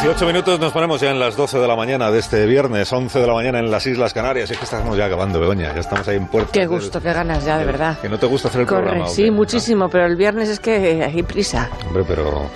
18 0.00 0.26
minutos 0.26 0.58
nos 0.58 0.72
ponemos 0.72 1.02
ya 1.02 1.10
en 1.10 1.20
las 1.20 1.36
12 1.36 1.58
de 1.58 1.68
la 1.68 1.76
mañana 1.76 2.10
de 2.10 2.18
este 2.18 2.46
viernes, 2.46 2.90
11 2.90 3.20
de 3.20 3.26
la 3.26 3.34
mañana 3.34 3.58
en 3.58 3.70
las 3.70 3.86
Islas 3.86 4.14
Canarias. 4.14 4.50
Es 4.50 4.56
que 4.56 4.64
estamos 4.64 4.96
ya 4.96 5.04
acabando, 5.04 5.38
Begoña, 5.38 5.74
ya 5.74 5.80
estamos 5.80 6.08
ahí 6.08 6.16
en 6.16 6.28
puerto. 6.28 6.50
Qué 6.50 6.66
gusto, 6.66 6.98
qué 7.02 7.12
ganas 7.12 7.44
ya, 7.44 7.58
de 7.58 7.66
verdad. 7.66 7.98
Que 8.00 8.08
no 8.08 8.18
te 8.18 8.24
gusta 8.24 8.48
hacer 8.48 8.62
el 8.62 8.66
Corre, 8.66 8.84
programa. 8.84 9.06
sí, 9.08 9.30
muchísimo, 9.30 9.90
pero 9.90 10.06
el 10.06 10.16
viernes 10.16 10.48
es 10.48 10.60
que 10.60 11.04
hay 11.04 11.22
prisa. 11.22 11.68
Hombre, 11.86 12.04
pero 12.08 12.48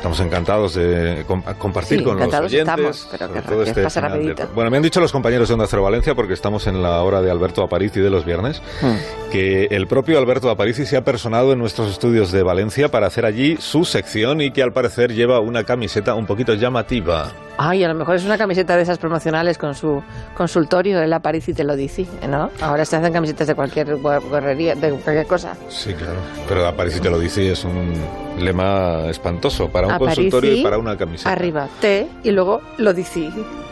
Estamos 0.00 0.20
encantados 0.20 0.74
de 0.76 1.26
compartir 1.58 1.98
sí, 1.98 2.04
con 2.04 2.18
los 2.18 2.32
oyentes. 2.32 2.56
Estamos, 2.56 3.08
pero 3.10 3.32
que, 3.34 3.42
todo 3.42 3.62
este 3.62 3.82
pasa. 3.82 4.10
Bueno, 4.54 4.70
me 4.70 4.78
han 4.78 4.82
dicho 4.82 4.98
los 4.98 5.12
compañeros 5.12 5.48
de 5.48 5.52
Onda 5.52 5.66
Cero 5.68 5.82
Valencia, 5.82 6.14
porque 6.14 6.32
estamos 6.32 6.66
en 6.66 6.82
la 6.82 7.02
hora 7.02 7.20
de 7.20 7.30
Alberto 7.30 7.62
Aparici 7.62 8.00
de 8.00 8.08
los 8.08 8.24
viernes, 8.24 8.62
hmm. 8.80 9.30
que 9.30 9.66
el 9.66 9.86
propio 9.86 10.18
Alberto 10.18 10.48
Aparici 10.48 10.86
se 10.86 10.96
ha 10.96 11.04
personado 11.04 11.52
en 11.52 11.58
nuestros 11.58 11.90
estudios 11.90 12.32
de 12.32 12.42
Valencia 12.42 12.90
para 12.90 13.08
hacer 13.08 13.26
allí 13.26 13.58
su 13.58 13.84
sección 13.84 14.40
y 14.40 14.52
que 14.52 14.62
al 14.62 14.72
parecer 14.72 15.12
lleva 15.12 15.38
una 15.40 15.64
camiseta 15.64 16.14
un 16.14 16.24
poquito 16.24 16.54
llamativa. 16.54 17.30
Ay, 17.62 17.84
a 17.84 17.88
lo 17.88 17.94
mejor 17.94 18.16
es 18.16 18.24
una 18.24 18.38
camiseta 18.38 18.74
de 18.74 18.84
esas 18.84 18.96
promocionales 18.96 19.58
con 19.58 19.74
su 19.74 20.02
consultorio, 20.34 21.02
el 21.02 21.12
Aparici 21.12 21.52
te 21.52 21.62
lo 21.62 21.76
dice, 21.76 22.06
¿no? 22.26 22.48
Ahora 22.62 22.86
se 22.86 22.96
hacen 22.96 23.12
camisetas 23.12 23.48
de 23.48 23.54
cualquier 23.54 23.86
de 23.86 23.98
cualquier 24.00 25.26
cosa. 25.26 25.54
Sí, 25.68 25.92
claro. 25.92 26.20
Pero 26.48 26.66
Aparici 26.66 27.00
te 27.00 27.10
lo 27.10 27.18
dice 27.18 27.52
es 27.52 27.62
un 27.66 27.92
lema 28.38 29.04
espantoso 29.10 29.68
para 29.68 29.88
un 29.88 29.98
consultorio 29.98 30.54
y 30.54 30.62
para 30.62 30.78
una 30.78 30.96
camiseta. 30.96 31.30
Arriba, 31.30 31.68
T 31.82 32.08
y 32.24 32.30
luego 32.30 32.62
lo 32.78 32.94
dice. 32.94 33.28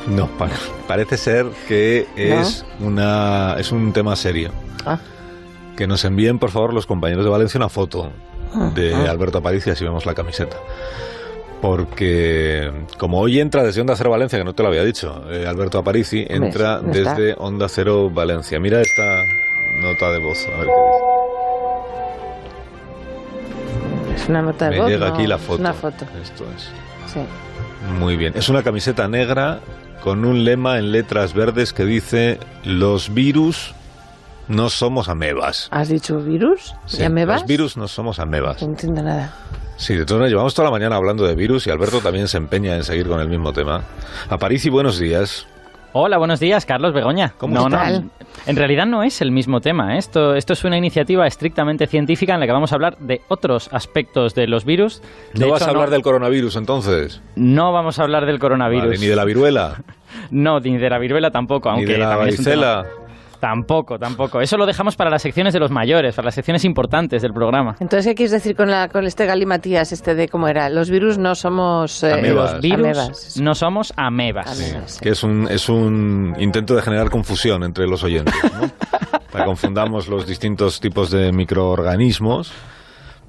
No, 0.07 0.29
parece 0.87 1.17
ser 1.17 1.47
que 1.67 2.07
es, 2.15 2.67
una, 2.81 3.55
es 3.59 3.73
un 3.73 3.95
tema 3.95 4.17
serio. 4.17 4.51
Ah. 4.85 4.99
Que 5.79 5.87
nos 5.87 6.05
envíen, 6.05 6.39
por 6.39 6.51
favor, 6.51 6.75
los 6.75 6.85
compañeros 6.85 7.25
de 7.25 7.31
Valencia 7.31 7.57
una 7.57 7.71
foto 7.71 8.13
ah, 8.53 8.71
de 8.75 8.95
ah. 8.95 9.11
Alberto 9.11 9.39
Aparici, 9.39 9.71
así 9.71 9.83
vemos 9.83 10.05
la 10.05 10.13
camiseta 10.13 10.59
porque 11.61 12.71
como 12.99 13.21
hoy 13.21 13.41
entra 13.41 13.63
desde 13.63 13.81
Onda 13.81 13.97
Cero 13.97 14.11
Valencia, 14.11 14.39
que 14.39 14.45
no 14.45 14.55
te 14.55 14.63
lo 14.63 14.69
había 14.69 14.85
dicho, 14.85 15.25
eh, 15.31 15.47
Alberto 15.47 15.79
Aparici 15.79 16.25
entra 16.29 16.81
desde 16.81 17.35
Onda 17.39 17.69
Cero 17.69 18.11
Valencia. 18.11 18.61
Mira 18.61 18.81
esta 18.81 19.03
nota 19.81 20.11
de 20.11 20.19
voz, 20.21 20.39
a 20.47 20.51
ver 20.59 20.67
qué 20.67 20.73
dice. 24.07 24.23
Es 24.23 24.29
una 24.29 24.43
nota 24.43 24.67
de 24.67 24.71
Me 24.73 24.81
voz. 24.83 24.91
llega 24.91 25.09
aquí 25.09 25.27
la 25.27 25.39
foto. 25.39 25.55
Es 25.55 25.61
una 25.61 25.73
foto. 25.75 26.05
Esto 26.23 26.45
es. 26.57 26.71
Sí. 27.13 27.21
Muy 27.99 28.17
bien. 28.17 28.33
Es 28.37 28.49
una 28.49 28.63
camiseta 28.63 29.09
negra 29.09 29.61
con 30.03 30.25
un 30.25 30.45
lema 30.45 30.79
en 30.79 30.93
letras 30.93 31.35
verdes 31.35 31.73
que 31.73 31.85
dice: 31.85 32.39
Los 32.65 33.15
virus 33.15 33.75
no 34.49 34.71
somos 34.71 35.09
amebas. 35.09 35.69
¿Has 35.71 35.89
dicho 35.89 36.19
virus? 36.21 36.75
Sí, 36.87 37.03
amebas? 37.05 37.43
Los 37.43 37.49
virus 37.49 37.77
no 37.77 37.89
somos 37.89 38.19
amebas. 38.19 38.61
No 38.63 38.69
entiendo 38.69 39.03
nada. 39.03 39.33
Sí, 39.79 39.95
de 39.95 40.05
todas 40.05 40.29
llevamos 40.29 40.55
toda 40.55 40.67
la 40.67 40.73
mañana 40.73 40.97
hablando 40.97 41.25
de 41.25 41.37
virus 41.37 41.69
y 41.69 41.71
Alberto 41.71 42.01
también 42.01 42.27
se 42.27 42.37
empeña 42.37 42.75
en 42.75 42.83
seguir 42.83 43.07
con 43.07 43.21
el 43.21 43.29
mismo 43.29 43.53
tema. 43.53 43.85
Aparici, 44.29 44.69
buenos 44.71 44.99
días. 44.99 45.47
Hola, 45.93 46.19
buenos 46.19 46.41
días, 46.41 46.67
Carlos 46.67 46.93
Begoña. 46.93 47.33
¿Cómo 47.39 47.55
no, 47.55 47.67
estás? 47.69 48.03
No, 48.03 48.11
en 48.47 48.57
realidad 48.57 48.87
no 48.87 49.05
es 49.05 49.23
el 49.23 49.31
mismo 49.31 49.61
tema. 49.61 49.95
¿eh? 49.95 49.99
Esto, 49.99 50.35
esto 50.35 50.53
es 50.53 50.65
una 50.65 50.77
iniciativa 50.77 51.27
estrictamente 51.29 51.87
científica 51.87 52.35
en 52.35 52.41
la 52.41 52.47
que 52.47 52.53
vamos 52.53 52.73
a 52.73 52.75
hablar 52.75 52.99
de 52.99 53.23
otros 53.29 53.71
aspectos 53.73 54.35
de 54.35 54.49
los 54.49 54.65
virus. 54.65 55.01
De 55.33 55.47
¿No 55.47 55.53
vas 55.53 55.63
a 55.63 55.71
hablar 55.71 55.91
del 55.91 56.03
coronavirus 56.03 56.57
entonces? 56.57 57.23
No 57.37 57.73
vamos 57.73 58.01
a 58.01 58.03
hablar 58.03 58.27
del 58.27 58.41
coronavirus. 58.41 58.89
Vale, 58.89 58.99
¿Ni 58.99 59.07
de 59.07 59.17
la 59.17 59.25
viruela? 59.25 59.83
no, 60.33 60.59
ni 60.59 60.77
de 60.77 60.91
la 60.91 60.99
viruela 60.99 61.31
tampoco. 61.31 61.71
Aunque 61.71 61.87
¿Ni 61.87 61.93
de 61.93 61.99
la 61.99 62.17
varicela? 62.17 62.87
Tampoco, 63.41 63.99
tampoco. 63.99 64.41
Eso 64.41 64.57
lo 64.57 64.67
dejamos 64.67 64.97
para 64.97 65.11
las 65.11 65.23
secciones 65.23 65.55
de 65.55 65.61
los 65.61 65.71
mayores, 65.71 66.15
para 66.15 66.27
las 66.27 66.35
secciones 66.35 66.65
importantes 66.65 67.23
del 67.23 67.33
programa. 67.33 67.77
Entonces, 67.81 68.07
¿qué 68.07 68.15
quieres 68.15 68.33
decir 68.33 68.57
con, 68.57 68.71
la, 68.71 68.89
con 68.89 69.07
este 69.07 69.27
galimatías, 69.27 69.93
este 69.93 70.15
de 70.15 70.29
cómo 70.29 70.49
era? 70.49 70.69
Los 70.69 70.91
virus 70.91 71.19
no 71.19 71.35
somos... 71.35 72.03
Eh, 72.03 72.13
amebas. 72.13 72.53
Los 72.55 72.63
virus 72.63 72.79
amebas. 72.79 73.41
no 73.41 73.55
somos 73.55 73.93
amebas. 73.97 74.57
Sí, 74.57 75.01
que 75.01 75.11
es 75.11 75.23
un, 75.23 75.49
es 75.49 75.69
un 75.69 76.35
intento 76.39 76.75
de 76.75 76.83
generar 76.83 77.11
confusión 77.11 77.63
entre 77.63 77.87
los 77.87 78.03
oyentes, 78.03 78.35
¿no? 78.45 78.69
para 79.33 79.45
que 79.45 79.49
confundamos 79.49 80.09
los 80.09 80.27
distintos 80.27 80.81
tipos 80.81 81.11
de 81.11 81.33
microorganismos 81.33 82.53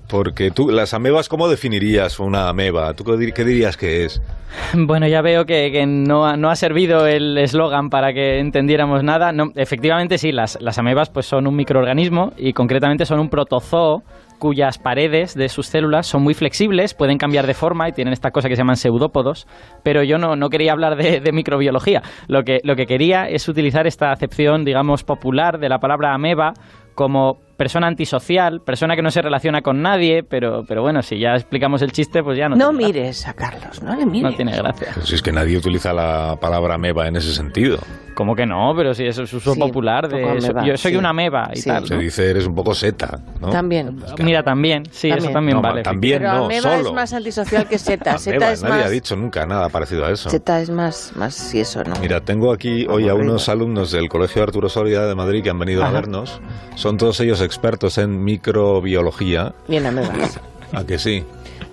porque 0.09 0.49
tú, 0.49 0.69
las 0.69 0.93
amebas, 0.93 1.29
¿cómo 1.29 1.47
definirías 1.47 2.19
una 2.19 2.49
ameba? 2.49 2.93
¿Tú 2.95 3.03
qué 3.03 3.45
dirías 3.45 3.77
que 3.77 4.05
es? 4.05 4.21
Bueno, 4.73 5.07
ya 5.07 5.21
veo 5.21 5.45
que, 5.45 5.85
no, 5.85 6.25
ha, 6.25 6.35
no, 6.35 6.49
ha, 6.49 6.55
servido 6.55 7.05
el 7.05 7.37
eslogan 7.37 7.89
para 7.89 8.13
que 8.13 8.39
entendiéramos 8.39 9.03
nada. 9.03 9.31
No, 9.31 9.51
efectivamente, 9.55 10.17
sí, 10.17 10.31
las, 10.31 10.59
las 10.59 10.79
amebas 10.79 11.11
pues, 11.11 11.27
son 11.27 11.45
un 11.45 11.55
microorganismo 11.55 12.33
y 12.35 12.53
concretamente 12.53 13.05
son 13.05 13.19
un 13.19 13.29
protozoo 13.29 14.01
cuyas 14.39 14.79
paredes 14.79 15.35
de 15.35 15.49
sus 15.49 15.67
células 15.67 16.07
son 16.07 16.23
muy 16.23 16.33
flexibles, 16.33 16.95
pueden 16.95 17.17
cambiar 17.17 17.45
de 17.45 17.53
forma 17.53 17.89
y 17.89 17.91
tienen 17.91 18.13
esta 18.13 18.31
cosa 18.31 18.47
que 18.47 18.55
se 18.55 18.61
llaman 18.61 18.77
pseudópodos, 18.77 19.47
pero 19.83 20.01
yo 20.01 20.17
no, 20.17 20.35
no 20.35 20.49
quería 20.49 20.71
hablar 20.71 20.95
de, 20.95 21.19
de, 21.19 21.31
microbiología. 21.31 22.01
Lo 22.27 22.43
que, 22.43 22.59
lo 22.63 22.75
que 22.75 22.85
quería 22.85 23.27
es 23.27 23.47
utilizar 23.49 23.85
esta 23.85 24.11
acepción, 24.11 24.63
digamos, 24.63 25.03
popular 25.03 25.59
de 25.59 25.69
la 25.69 25.79
palabra 25.79 26.13
ameba 26.13 26.53
como 26.95 27.37
persona 27.59 27.87
antisocial, 27.87 28.61
persona 28.61 28.95
que 28.95 29.01
no 29.01 29.11
se 29.11 29.21
relaciona 29.21 29.61
con 29.61 29.81
nadie, 29.81 30.23
pero, 30.23 30.63
pero 30.65 30.81
bueno, 30.81 31.01
si 31.03 31.19
ya 31.19 31.35
explicamos 31.35 31.81
el 31.81 31.91
chiste, 31.91 32.23
pues 32.23 32.37
ya 32.37 32.47
no. 32.49 32.55
No 32.55 32.71
mires 32.71 33.27
a 33.27 33.33
Carlos, 33.33 33.83
no 33.83 33.95
le 33.95 34.05
mires. 34.05 34.31
No 34.31 34.35
tiene 34.35 34.55
gracia. 34.57 34.87
Pero 34.95 35.05
si 35.05 35.15
es 35.15 35.21
que 35.21 35.31
nadie 35.33 35.57
utiliza 35.57 35.93
la 35.93 36.37
palabra 36.39 36.75
ameba 36.75 37.07
en 37.07 37.17
ese 37.17 37.33
sentido. 37.33 37.77
¿Cómo 38.15 38.35
que 38.35 38.45
no? 38.45 38.73
Pero 38.75 38.93
si 38.93 39.05
eso 39.05 39.23
es 39.23 39.31
uso 39.33 39.53
Sí, 39.53 39.59
popular 39.59 40.09
de 40.09 40.29
ameba, 40.29 40.65
yo 40.65 40.75
soy 40.77 40.91
sí. 40.91 40.97
una 40.97 41.09
ameba 41.09 41.51
y 41.53 41.57
Sí. 41.57 41.69
tal. 41.69 41.85
Se 41.87 41.95
¿no? 41.95 42.01
dice 42.01 42.29
eres 42.29 42.45
un 42.47 42.53
poco 42.55 42.73
seta, 42.73 43.19
¿no? 43.39 43.49
También. 43.49 43.97
Mira, 44.21 44.43
también, 44.43 44.83
sí, 44.91 45.07
eso 45.09 45.17
También. 45.17 45.33
también 45.33 45.55
No, 45.57 45.61
vale. 45.61 45.83
también 45.83 46.19
Pero 46.21 46.33
no, 46.33 46.45
ameba 46.45 46.61
solo. 46.77 46.89
es 46.89 46.93
más 46.93 47.13
antisocial 47.13 47.67
que 47.67 47.77
seta. 47.77 48.17
Seta 48.17 48.51
es 48.51 48.61
nadie 48.63 48.75
más... 48.77 48.85
ha 48.85 48.89
dicho 48.89 49.15
nunca 49.15 49.45
nada 49.45 49.69
parecido 49.69 50.05
a 50.05 50.11
eso. 50.11 50.29
Seta 50.29 50.59
es 50.61 50.69
más, 50.69 51.13
más 51.15 51.33
si 51.33 51.59
eso, 51.61 51.81
¿no? 51.85 51.95
Mira, 52.01 52.19
tengo 52.21 52.51
aquí 52.51 52.85
hoy 52.89 53.07
a 53.07 53.13
unos 53.13 53.47
alumnos 53.47 53.91
del 53.91 54.09
Colegio 54.09 54.43
Arturo 54.43 54.67
Soria 54.67 55.03
de 55.03 55.15
Madrid 55.15 55.41
que 55.43 55.49
han 55.49 55.59
venido 55.59 55.83
a 55.83 55.87
Ajá. 55.87 55.93
vernos. 55.93 56.41
Son 56.75 56.97
todos 56.97 57.19
ellos 57.21 57.39
expertos 57.49 57.97
en 57.97 58.23
microbiología. 58.23 59.53
Bien 59.67 59.85
amebas. 59.85 60.39
¿A 60.71 60.83
que 60.85 60.97
sí? 60.99 61.23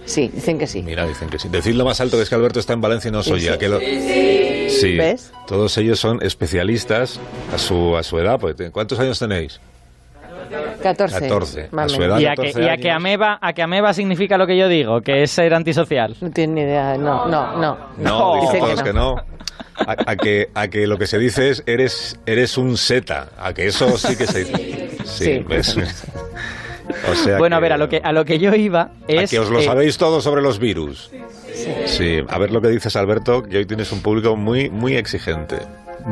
Sí, 0.06 0.30
dicen 0.32 0.58
que 0.58 0.66
sí. 0.66 0.82
Mira, 0.82 1.06
dicen 1.06 1.28
que 1.28 1.38
sí. 1.38 1.48
Decidlo 1.48 1.84
más 1.84 2.00
alto 2.00 2.16
que 2.16 2.22
es 2.22 2.28
que 2.28 2.34
Alberto 2.34 2.60
está 2.60 2.72
en 2.72 2.80
Valencia 2.80 3.08
y 3.08 3.12
no 3.12 3.22
soy 3.22 3.40
Sí, 3.40 3.46
ya. 3.46 3.52
sí. 3.54 3.58
Que 3.58 3.68
lo... 3.68 3.78
Sí. 3.80 4.96
¿Ves? 4.96 5.32
Todos 5.46 5.76
ellos 5.78 5.98
son 5.98 6.22
especialistas 6.22 7.20
a 7.52 7.58
su, 7.58 7.96
a 7.96 8.02
su 8.02 8.18
edad. 8.18 8.38
Pues, 8.38 8.54
¿Cuántos 8.72 8.98
años 9.00 9.18
tenéis? 9.18 9.60
14. 10.82 11.20
14. 11.20 11.68
Más 11.72 11.92
A 11.92 11.96
su 11.96 12.02
edad. 12.02 12.18
Y 12.20 12.26
a, 12.26 12.30
que, 12.36 12.52
14 12.52 12.62
y 12.62 12.68
a 12.68 12.76
que 12.76 12.90
ameba, 12.90 13.38
a 13.42 13.52
que 13.52 13.62
ameba 13.62 13.92
significa 13.94 14.38
lo 14.38 14.46
que 14.46 14.56
yo 14.56 14.68
digo, 14.68 15.00
que 15.00 15.24
es 15.24 15.30
ser 15.32 15.52
antisocial. 15.54 16.16
No 16.20 16.30
tienen 16.30 16.54
ni 16.54 16.60
idea. 16.62 16.96
No, 16.96 17.26
no, 17.26 17.56
no. 17.58 17.76
No, 17.98 18.34
dicen 18.40 18.46
Dicen 18.52 18.60
todos 18.60 18.82
que 18.82 18.88
que 18.90 18.92
no. 18.92 19.16
A, 19.78 19.94
a 20.06 20.16
que, 20.16 20.48
a 20.54 20.68
que 20.68 20.86
lo 20.86 20.96
que 20.98 21.06
se 21.06 21.18
dice 21.18 21.50
es 21.50 21.62
eres, 21.66 22.18
eres 22.26 22.56
un 22.56 22.76
seta. 22.76 23.28
A 23.38 23.52
que 23.52 23.66
eso 23.66 23.98
sí 23.98 24.16
que 24.16 24.26
se 24.26 24.44
dice. 24.44 24.75
Sí, 25.06 25.44
Sí. 25.62 25.80
sea 27.14 27.38
Bueno, 27.38 27.56
a 27.56 27.60
ver, 27.60 27.72
a 27.72 27.78
lo 27.78 27.88
que, 27.88 28.00
a 28.02 28.12
lo 28.12 28.24
que 28.24 28.38
yo 28.38 28.54
iba 28.54 28.82
a 28.82 28.90
es... 29.08 29.30
que 29.30 29.38
os 29.38 29.50
lo 29.50 29.58
eh, 29.58 29.64
sabéis 29.64 29.98
todo 29.98 30.20
sobre 30.20 30.42
los 30.42 30.58
virus. 30.58 31.10
Sí. 31.86 32.20
a 32.28 32.38
ver 32.38 32.52
lo 32.52 32.60
que 32.60 32.68
dices, 32.68 32.94
Alberto, 32.96 33.42
que 33.42 33.58
hoy 33.58 33.66
tienes 33.66 33.90
un 33.92 34.02
público 34.02 34.36
muy, 34.36 34.70
muy 34.70 34.94
exigente. 34.94 35.56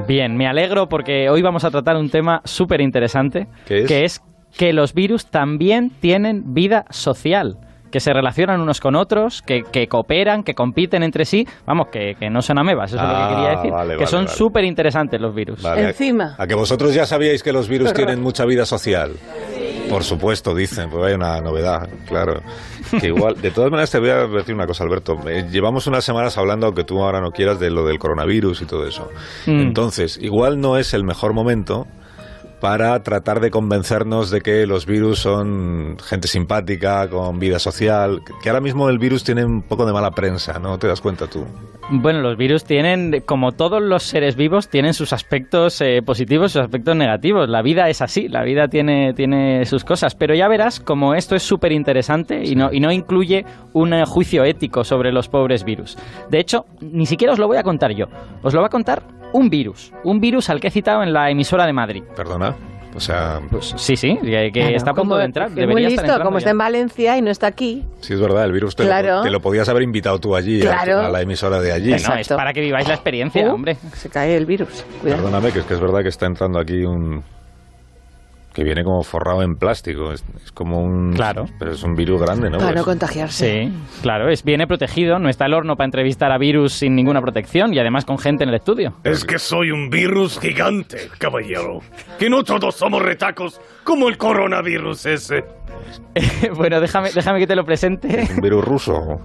Bien, 0.09 0.37
me 0.37 0.49
alegro 0.49 0.88
porque 0.88 1.31
hoy 1.31 1.43
vamos 1.43 1.65
a 1.65 1.71
tratar 1.71 1.97
un 1.97 2.10
tema 2.10 2.41
súper 2.44 2.81
interesante, 2.81 3.47
que 3.66 4.04
es 4.04 4.21
que 4.57 4.72
los 4.72 4.95
virus 4.95 5.27
también 5.27 5.91
tienen 6.01 6.54
vida 6.54 6.84
social, 6.91 7.59
que 7.95 8.01
se 8.01 8.13
relacionan 8.13 8.61
unos 8.61 8.81
con 8.81 8.97
otros, 8.97 9.41
que, 9.41 9.63
que 9.71 9.87
cooperan, 9.87 10.43
que 10.43 10.53
compiten 10.53 11.05
entre 11.05 11.25
sí, 11.25 11.47
vamos, 11.65 11.87
que, 11.93 12.17
que 12.19 12.29
no 12.29 12.43
son 12.43 12.59
amebas, 12.59 12.93
eso 12.93 13.01
es 13.01 13.09
lo 13.09 13.15
Ah, 13.17 13.29
que 13.29 13.35
quería 13.37 13.51
decir, 13.51 13.71
vale, 13.71 13.91
que 13.91 13.97
vale, 13.99 14.07
son 14.09 14.25
vale. 14.25 14.37
súper 14.37 14.65
interesantes 14.65 15.21
los 15.21 15.33
virus. 15.33 15.65
A- 15.65 15.79
Encima. 15.81 16.35
A, 16.37 16.45
que 16.49 16.57
vosotros 16.57 16.93
ya 16.93 17.07
sabíais 17.07 17.45
que 17.45 17.53
los 17.53 17.69
virus 17.69 17.93
tienen 17.95 18.21
mucha 18.21 18.45
vida 18.47 18.67
social. 18.67 19.13
Por 19.89 20.03
supuesto, 20.03 20.57
dicen, 20.57 20.91
pues 20.91 21.05
hay 21.05 21.13
una 21.15 21.41
novedad, 21.41 21.89
claro. 22.09 22.41
Que 23.01 23.07
igual, 23.07 23.41
de 23.41 23.53
todas 23.53 23.71
maneras 23.71 23.93
te 23.93 24.01
voy 24.01 24.09
a 24.11 24.27
decir 24.27 24.57
una 24.57 24.67
cosa, 24.67 24.83
Alberto. 24.83 25.15
Eh, 25.29 25.47
llevamos 25.49 25.87
unas 25.87 26.03
semanas 26.05 26.37
hablando, 26.37 26.67
aunque 26.67 26.83
tú 26.83 27.01
ahora 27.01 27.21
no 27.21 27.31
quieras, 27.31 27.61
de 27.61 27.71
lo 27.71 27.85
del 27.85 28.01
coronavirus 28.01 28.63
y 28.63 28.65
todo 28.67 28.89
eso. 28.89 29.09
Mm. 29.47 29.61
Entonces, 29.61 30.19
igual 30.21 30.59
no 30.59 30.79
es 30.79 30.95
el 30.95 31.05
mejor 31.05 31.33
momento 31.33 31.87
para 32.60 33.03
tratar 33.03 33.41
de 33.41 33.51
convencernos 33.51 34.30
de 34.30 34.41
que 34.41 34.66
los 34.66 34.86
virus 34.86 35.21
son 35.21 35.98
gente 36.03 36.28
simpática, 36.28 37.09
con 37.09 37.39
vida 37.39 37.59
social, 37.59 38.22
que 38.42 38.48
ahora 38.48 38.60
mismo 38.60 38.89
el 38.89 38.98
virus 38.98 39.24
tiene 39.24 39.45
un 39.45 39.62
poco 39.62 39.86
de 39.86 39.92
mala 39.92 40.10
prensa, 40.12 40.59
¿no? 40.59 40.78
¿Te 40.78 40.86
das 40.86 41.01
cuenta 41.01 41.27
tú? 41.27 41.45
Bueno, 41.91 42.21
los 42.21 42.39
virus 42.39 42.65
tienen, 42.65 43.22
como 43.27 43.53
todos 43.53 43.83
los 43.83 44.04
seres 44.04 44.36
vivos, 44.36 44.68
tienen 44.68 44.95
sus 44.95 45.12
aspectos 45.12 45.80
eh, 45.83 46.01
positivos, 46.03 46.53
sus 46.53 46.62
aspectos 46.62 46.97
negativos. 46.97 47.48
La 47.48 47.60
vida 47.60 47.91
es 47.91 48.01
así, 48.01 48.28
la 48.28 48.42
vida 48.42 48.68
tiene, 48.68 49.12
tiene 49.12 49.66
sus 49.66 49.84
cosas. 49.84 50.15
Pero 50.15 50.34
ya 50.34 50.48
verás 50.48 50.80
como 50.80 51.15
esto 51.15 51.34
es 51.36 51.42
súper 51.42 51.72
interesante 51.72 52.42
y 52.42 52.54
no, 52.54 52.72
y 52.72 52.80
no 52.80 52.91
incluye 52.91 53.45
un 53.74 53.92
eh, 53.92 54.04
juicio 54.07 54.45
ético 54.45 54.83
sobre 54.83 55.12
los 55.12 55.28
pobres 55.28 55.65
virus. 55.65 55.98
De 56.30 56.41
hecho, 56.41 56.65
ni 56.80 57.04
siquiera 57.04 57.34
os 57.34 57.39
lo 57.39 57.48
voy 57.48 57.59
a 57.59 57.62
contar 57.62 57.92
yo. 57.92 58.07
Os 58.42 58.54
lo 58.54 58.60
va 58.60 58.68
a 58.68 58.71
contar 58.71 59.03
un 59.34 59.51
virus. 59.51 59.92
Un 60.04 60.21
virus 60.21 60.48
al 60.48 60.60
que 60.60 60.69
he 60.69 60.71
citado 60.71 61.03
en 61.03 61.13
la 61.13 61.28
emisora 61.31 61.66
de 61.66 61.72
Madrid. 61.72 62.03
Perdona. 62.16 62.54
O 62.97 63.01
sea, 63.01 63.41
Pues 63.51 63.75
sí, 63.77 63.97
sí, 63.97 64.16
que, 64.22 64.51
Claro, 64.53 64.77
está 64.77 64.92
a 64.92 64.95
punto 64.95 65.16
de 65.16 65.25
entrar. 65.25 65.51
debería 65.51 65.72
muy 65.72 65.83
listo, 65.97 66.16
como 66.22 66.34
ya. 66.34 66.39
está 66.39 66.51
en 66.51 66.59
Valencia 66.59 67.19
y 67.19 67.22
no 67.22 67.31
está 67.33 67.48
aquí. 67.48 67.83
sí 68.01 68.15
es 68.15 68.21
verdad, 68.21 68.45
el 68.45 68.53
virus 68.53 68.77
te, 68.77 68.84
Claro. 68.84 69.16
lo, 69.16 69.22
te 69.22 69.31
lo 69.31 69.41
podías 69.41 69.69
haber 69.69 69.83
invitado 69.83 70.21
tú 70.21 70.36
allí, 70.36 70.60
a- 70.63 70.71
Claro. 70.71 71.01
a, 71.01 71.09
la 71.09 71.21
emisora 71.21 71.60
de 71.60 71.72
allí. 71.72 71.91
No, 71.91 71.97
es 71.97 72.03
Exacto. 72.04 72.36
para 72.36 72.53
que 72.53 72.60
viváis 72.60 72.86
la 72.86 72.95
experiencia, 72.95 73.48
Uh, 73.51 73.54
hombre. 73.54 73.77
Se 73.95 74.09
cae 74.09 74.36
el 74.36 74.47
virus. 74.47 74.84
Cuidado. 75.01 75.22
Perdóname, 75.25 75.51
que 75.51 75.59
es 75.59 75.65
que 75.65 75.75
es 75.75 75.81
verdad 75.81 76.03
que 76.03 76.09
está 76.10 76.27
entrando 76.27 76.60
aquí 76.60 76.84
un... 76.84 77.25
que 78.54 78.65
viene 78.65 78.84
como 78.84 79.03
forrado 79.03 79.42
en 79.42 79.56
plástico. 79.56 80.12
Es, 80.12 80.24
es 80.45 80.53
como 80.53 80.80
un... 80.80 81.12
Claro. 81.12 81.47
Pero 81.59 81.72
es 81.72 81.83
un 81.83 81.95
virus 81.97 82.22
grande, 82.22 82.48
¿no? 82.48 82.59
Para 82.59 82.71
no 82.71 82.74
Pues- 82.77 82.84
contagiarse. 82.86 83.65
Sí, 83.65 83.72
claro, 84.01 84.30
es 84.30 84.45
viene 84.45 84.66
protegido, 84.66 85.18
no 85.18 85.28
está 85.28 85.47
el 85.47 85.54
horno 85.54 85.77
para 85.77 85.86
entrevistar 85.86 86.30
a 86.33 86.39
virus 86.39 86.72
sin 86.74 86.95
ninguna 86.95 87.21
protección 87.21 87.74
y 87.74 87.78
además 87.80 88.04
con 88.04 88.16
gente 88.18 88.45
en 88.45 88.51
el 88.51 88.54
estudio. 88.56 88.95
Es 89.04 89.24
que 89.24 89.39
soy 89.39 89.71
un 89.72 89.91
virus 89.91 90.39
gigante, 90.39 91.09
caballero. 91.18 91.80
Que 92.18 92.30
no 92.30 92.45
todos 92.45 92.77
somos 92.77 93.03
retacos 93.03 93.60
como 93.83 94.09
el 94.09 94.16
coronavirus 94.16 95.07
ese. 95.07 95.45
bueno, 96.57 96.81
déjame, 96.81 97.10
déjame 97.13 97.39
que 97.41 97.47
te 97.47 97.57
lo 97.57 97.65
presente. 97.65 98.28
un 98.34 98.41
virus 98.41 98.65
ruso. 98.65 99.21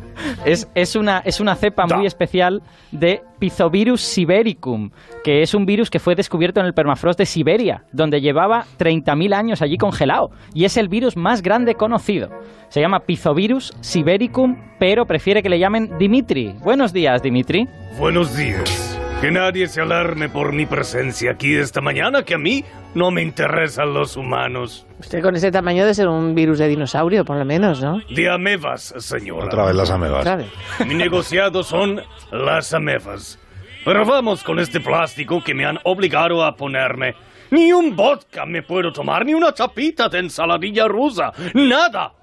Es, 0.46 0.68
es, 0.76 0.96
una, 0.96 1.20
es 1.20 1.40
una 1.40 1.56
cepa 1.56 1.86
muy 1.86 2.06
especial 2.06 2.62
de 2.92 3.22
Pizovirus 3.40 4.02
sibericum, 4.02 4.92
que 5.24 5.42
es 5.42 5.54
un 5.54 5.66
virus 5.66 5.90
que 5.90 6.00
fue 6.00 6.16
descubierto 6.16 6.60
en 6.60 6.66
el 6.66 6.74
permafrost 6.74 7.20
de 7.20 7.26
Siberia, 7.26 7.84
donde 7.92 8.22
llevaba 8.22 8.66
30.000 8.78 9.34
años 9.34 9.62
allí 9.62 9.78
congelado. 9.78 10.32
Y 10.54 10.66
es 10.66 10.78
el 10.78 10.90
virus 10.90 11.16
más 11.16 11.42
grande 11.42 11.76
conocido. 11.76 12.30
Se 12.70 12.82
llama 12.82 13.02
Pizovirus 13.02 13.74
sibericum, 13.82 14.58
pero 14.80 15.06
prefiere 15.06 15.42
que 15.44 15.50
le 15.50 15.60
llamen 15.60 15.98
Dimitri. 15.98 16.56
Buenos 16.64 16.94
días, 16.94 17.22
Dimitri. 17.22 17.68
Buenos 17.98 18.36
días. 18.36 18.89
Que 19.22 19.32
nadie 19.32 19.68
se 19.68 19.82
alarme 19.82 20.30
por 20.30 20.54
mi 20.54 20.66
presencia 20.66 21.32
aquí 21.32 21.54
esta 21.54 21.82
mañana, 21.82 22.24
que 22.24 22.36
a 22.36 22.38
mí 22.38 22.64
no 22.96 23.12
me 23.12 23.22
interesan 23.22 23.94
los 23.94 24.16
humanos. 24.16 24.88
Usted 24.98 25.22
con 25.22 25.36
ese 25.36 25.52
tamaño 25.52 25.86
de 25.86 25.94
ser 25.94 26.08
un 26.08 26.34
virus 26.34 26.60
de 26.60 26.70
dinosaurio, 26.70 27.26
por 27.26 27.36
lo 27.36 27.44
menos, 27.44 27.82
¿no? 27.82 28.00
De 28.10 28.30
amebas, 28.30 28.94
señora. 28.98 29.48
Otra 29.48 29.66
vez 29.66 29.76
las 29.76 29.90
amebas. 29.92 30.24
¿Sabe? 30.24 30.46
Mi 30.88 30.96
negociado 30.96 31.64
son 31.64 32.02
las 32.32 32.74
amebas. 32.74 33.38
Pero 33.84 34.06
vamos 34.06 34.42
con 34.42 34.58
este 34.58 34.80
plástico 34.80 35.44
que 35.44 35.54
me 35.54 35.66
han 35.66 35.80
obligado 35.84 36.46
a 36.46 36.56
ponerme. 36.56 37.14
Ni 37.52 37.74
un 37.74 37.98
vodka 37.98 38.46
me 38.46 38.62
puedo 38.64 38.94
tomar, 38.94 39.26
ni 39.26 39.34
una 39.34 39.54
chapita 39.54 40.08
de 40.08 40.20
ensaladilla 40.20 40.88
rusa. 40.88 41.34
Nada. 41.56 42.14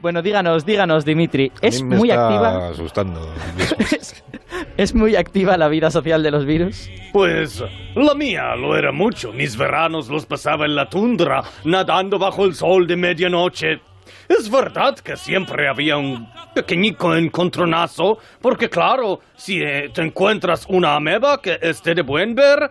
Bueno, 0.00 0.22
díganos, 0.22 0.64
díganos, 0.64 1.04
Dimitri. 1.04 1.52
A 1.56 1.60
mí 1.60 1.68
¿Es 1.68 1.82
me 1.82 1.96
muy 1.96 2.10
está 2.10 2.26
activa? 2.26 2.68
asustando. 2.68 3.20
¿Es 4.76 4.94
muy 4.94 5.16
activa 5.16 5.56
la 5.56 5.68
vida 5.68 5.90
social 5.90 6.22
de 6.22 6.30
los 6.30 6.44
virus? 6.44 6.90
Pues 7.12 7.62
la 7.94 8.14
mía 8.14 8.54
lo 8.56 8.76
era 8.76 8.92
mucho. 8.92 9.32
Mis 9.32 9.56
veranos 9.56 10.08
los 10.08 10.26
pasaba 10.26 10.66
en 10.66 10.74
la 10.74 10.88
tundra, 10.88 11.42
nadando 11.64 12.18
bajo 12.18 12.44
el 12.44 12.54
sol 12.54 12.86
de 12.86 12.96
medianoche. 12.96 13.80
Es 14.28 14.50
verdad 14.50 14.98
que 14.98 15.16
siempre 15.16 15.68
había 15.68 15.96
un 15.96 16.28
pequeñico 16.54 17.14
encontronazo, 17.14 18.18
porque 18.40 18.68
claro, 18.68 19.20
si 19.36 19.62
eh, 19.62 19.90
te 19.94 20.02
encuentras 20.02 20.66
una 20.68 20.96
ameba 20.96 21.40
que 21.40 21.58
esté 21.60 21.94
de 21.94 22.02
buen 22.02 22.34
ver, 22.34 22.70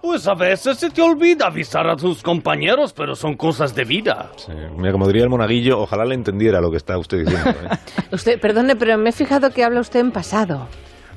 pues 0.00 0.28
a 0.28 0.34
veces 0.34 0.78
se 0.78 0.90
te 0.90 1.02
olvida 1.02 1.46
avisar 1.46 1.88
a 1.88 1.96
tus 1.96 2.22
compañeros, 2.22 2.92
pero 2.92 3.16
son 3.16 3.36
cosas 3.36 3.74
de 3.74 3.84
vida. 3.84 4.30
Sí, 4.36 4.52
Mira, 4.76 4.92
como 4.92 5.06
diría 5.08 5.24
el 5.24 5.30
monaguillo, 5.30 5.80
ojalá 5.80 6.04
le 6.04 6.14
entendiera 6.14 6.60
lo 6.60 6.70
que 6.70 6.76
está 6.76 6.96
usted 6.96 7.24
diciendo. 7.24 7.50
¿eh? 7.50 7.76
Usted, 8.12 8.40
perdone, 8.40 8.76
pero 8.76 8.96
me 8.98 9.10
he 9.10 9.12
fijado 9.12 9.50
que 9.50 9.64
habla 9.64 9.80
usted 9.80 10.00
en 10.00 10.12
pasado. 10.12 10.68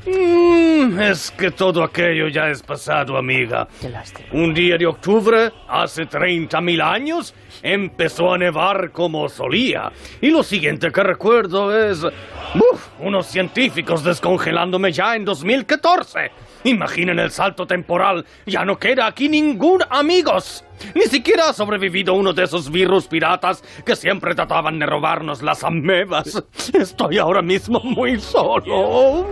Mm, 0.06 1.00
es 1.00 1.31
que 1.31 1.51
todo 1.51 1.84
aquello 1.84 2.28
ya 2.28 2.50
es 2.50 2.62
pasado, 2.62 3.18
amiga. 3.18 3.68
Qué 3.81 3.90
lástima. 3.90 4.30
Un 4.34 4.54
día 4.54 4.78
de 4.78 4.86
octubre, 4.86 5.51
hace 5.68 6.07
30.000 6.07 6.81
años, 6.81 7.34
empezó 7.62 8.34
a 8.34 8.38
nevar 8.38 8.92
como 8.92 9.28
solía. 9.30 9.92
Y 10.22 10.30
lo 10.30 10.44
siguiente 10.44 10.92
que 10.92 11.04
recuerdo 11.04 11.78
es... 11.78 12.04
¡Uf! 12.04 12.88
Unos 13.00 13.28
científicos 13.28 14.04
descongelándome 14.04 14.92
ya 14.92 15.16
en 15.16 15.25
2014. 15.25 16.31
Imaginen 16.63 17.19
el 17.19 17.31
salto 17.31 17.66
temporal. 17.66 18.25
Ya 18.46 18.66
no 18.66 18.78
queda 18.78 19.07
aquí 19.07 19.30
ningún 19.30 19.81
amigos. 19.90 20.63
Ni 20.96 21.04
siquiera 21.04 21.50
ha 21.50 21.54
sobrevivido 21.54 22.14
uno 22.14 22.34
de 22.34 22.44
esos 22.44 22.72
virus 22.72 23.08
piratas 23.08 23.64
que 23.86 23.96
siempre 23.96 24.36
trataban 24.36 24.80
de 24.80 24.86
robarnos 24.86 25.42
las 25.42 25.64
amebas. 25.64 26.44
Estoy 26.74 27.18
ahora 27.18 27.42
mismo 27.42 27.80
muy 27.84 28.20
solo. 28.20 28.64
¡Oh, 28.76 29.26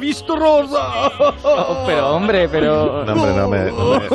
visto 0.00 0.36
rosa! 0.36 1.10
Oh, 1.42 1.84
pero 1.86 2.16
hombre, 2.16 2.48
pero... 2.48 3.04
No, 3.04 3.12
hombre, 3.12 3.32
no 3.36 3.48
me, 3.48 3.64
no 3.70 4.00
me- 4.00 4.08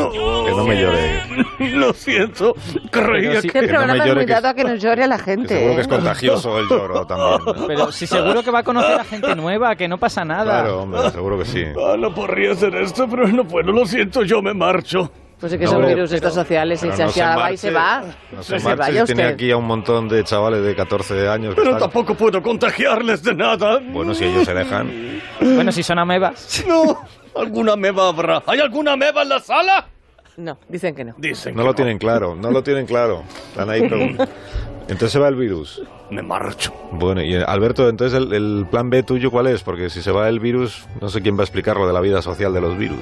que 0.45 0.51
no 0.55 0.63
me 0.65 0.81
llore. 0.81 1.21
Lo 1.59 1.93
siento, 1.93 2.53
creía 2.91 3.29
Pero 3.29 3.41
sí- 3.41 3.47
Este 3.47 3.59
Que 3.59 3.61
no 3.61 3.61
me 3.61 3.67
programa 3.69 3.93
es 3.93 3.99
llore, 3.99 4.15
muy 4.15 4.25
que- 4.25 4.33
dado 4.33 4.47
a 4.49 4.53
que 4.53 4.63
nos 4.63 4.81
llore 4.81 5.03
a 5.03 5.07
la 5.07 5.17
Que 5.17 5.23
gente. 5.23 5.47
seguro 5.55 5.73
que 5.73 5.77
¿eh? 5.77 5.81
es 5.81 5.87
contagioso 5.87 6.59
el 6.59 6.67
lloro 6.67 7.05
también. 7.05 7.67
Pero 7.67 7.91
si 7.91 8.07
seguro 8.07 8.43
que 8.43 8.51
va 8.51 8.59
a 8.59 8.63
conocer 8.63 8.99
a 8.99 9.03
gente 9.03 9.35
nueva, 9.35 9.75
que 9.75 9.87
no 9.87 9.97
pasa 9.97 10.23
nada. 10.25 10.43
Claro, 10.61 10.81
hombre, 10.83 11.09
seguro 11.11 11.37
que 11.39 11.45
sí. 11.45 11.63
Ah, 11.77 11.95
no 11.97 12.13
podría 12.13 12.51
hacer 12.53 12.75
esto, 12.75 13.07
pero 13.09 13.27
no 13.27 13.45
puedo, 13.45 13.71
lo 13.71 13.85
siento, 13.85 14.23
yo 14.23 14.41
me 14.41 14.53
marcho. 14.53 15.11
Pues 15.39 15.53
es 15.53 15.59
que 15.59 15.65
No, 15.65 15.71
son 15.71 15.85
virus 15.87 16.11
estos 16.11 16.33
sociales 16.33 16.79
y 16.83 16.91
se, 16.91 17.03
no 17.03 17.09
se 17.09 17.53
y 17.53 17.57
se 17.57 17.71
va. 17.71 18.01
No 18.31 18.43
se 18.43 18.51
Pues 18.53 18.63
se 18.63 18.75
vaya 18.75 19.03
usted. 19.03 19.19
aquí 19.33 19.51
a 19.51 19.57
un 19.57 19.65
montón 19.65 20.09
de 20.09 20.23
chavales 20.23 20.63
de 20.63 20.75
14 20.75 21.29
años. 21.29 21.53
Pero 21.55 21.67
están- 21.71 21.79
tampoco 21.89 22.13
puedo 22.15 22.41
contagiarles 22.41 23.23
de 23.23 23.35
nada. 23.35 23.79
Bueno, 23.91 24.13
si 24.13 24.25
ellos 24.25 24.43
se 24.45 24.53
dejan. 24.53 24.91
Bueno, 25.39 25.71
si 25.71 25.81
son 25.83 25.99
amebas. 25.99 26.65
No, 26.67 26.99
alguna 27.41 27.75
meba 27.77 28.09
habrá. 28.09 28.43
¿Hay 28.47 28.59
alguna 28.59 28.97
meba 28.97 29.21
en 29.21 29.29
la 29.29 29.39
sala? 29.39 29.87
No, 30.35 30.57
dicen 30.67 30.93
que 30.95 31.03
no. 31.05 31.13
Dicen 31.17 31.55
No 31.55 31.61
que 31.63 31.67
lo 31.67 31.73
tienen 31.75 31.97
claro, 31.99 32.35
no 32.35 32.51
lo 32.51 32.61
tienen 32.63 32.85
claro. 32.85 33.23
Están 33.51 33.69
ahí 33.69 33.87
preguntando. 33.87 34.31
Entonces 34.83 35.11
se 35.11 35.19
va 35.19 35.27
el 35.27 35.35
virus. 35.35 35.81
Me 36.09 36.21
marcho. 36.23 36.73
Bueno, 36.91 37.21
y 37.21 37.35
eh, 37.35 37.43
Alberto, 37.45 37.87
entonces 37.87 38.17
el, 38.19 38.33
el 38.33 38.65
plan 38.71 38.89
B 38.89 39.03
tuyo, 39.03 39.29
¿cuál 39.29 39.45
es? 39.47 39.61
Porque 39.61 39.89
si 39.91 40.01
se 40.01 40.11
va 40.11 40.27
el 40.27 40.39
virus, 40.39 40.87
no 40.99 41.09
sé 41.09 41.21
quién 41.21 41.37
va 41.37 41.41
a 41.41 41.43
explicar 41.43 41.77
lo 41.77 41.85
de 41.85 41.93
la 41.93 42.01
vida 42.01 42.21
social 42.23 42.51
de 42.53 42.61
los 42.61 42.75
virus. 42.77 42.97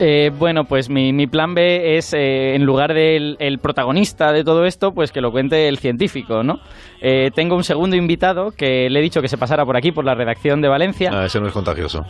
Eh, 0.00 0.32
bueno, 0.36 0.64
pues 0.64 0.90
mi, 0.90 1.12
mi 1.12 1.28
plan 1.28 1.54
B 1.54 1.96
es, 1.96 2.12
eh, 2.14 2.56
en 2.56 2.64
lugar 2.64 2.94
del 2.94 3.36
el 3.38 3.58
protagonista 3.58 4.32
de 4.32 4.42
todo 4.42 4.64
esto, 4.64 4.92
pues 4.92 5.12
que 5.12 5.20
lo 5.20 5.30
cuente 5.30 5.68
el 5.68 5.78
científico, 5.78 6.42
¿no? 6.42 6.58
Eh, 7.00 7.30
tengo 7.34 7.54
un 7.54 7.62
segundo 7.62 7.94
invitado 7.94 8.50
que 8.50 8.90
le 8.90 8.98
he 8.98 9.02
dicho 9.02 9.22
que 9.22 9.28
se 9.28 9.38
pasara 9.38 9.64
por 9.64 9.76
aquí, 9.76 9.92
por 9.92 10.04
la 10.04 10.14
redacción 10.14 10.60
de 10.60 10.68
Valencia. 10.68 11.10
Ah, 11.12 11.26
ese 11.26 11.40
no 11.40 11.46
es 11.46 11.52
contagioso. 11.52 12.04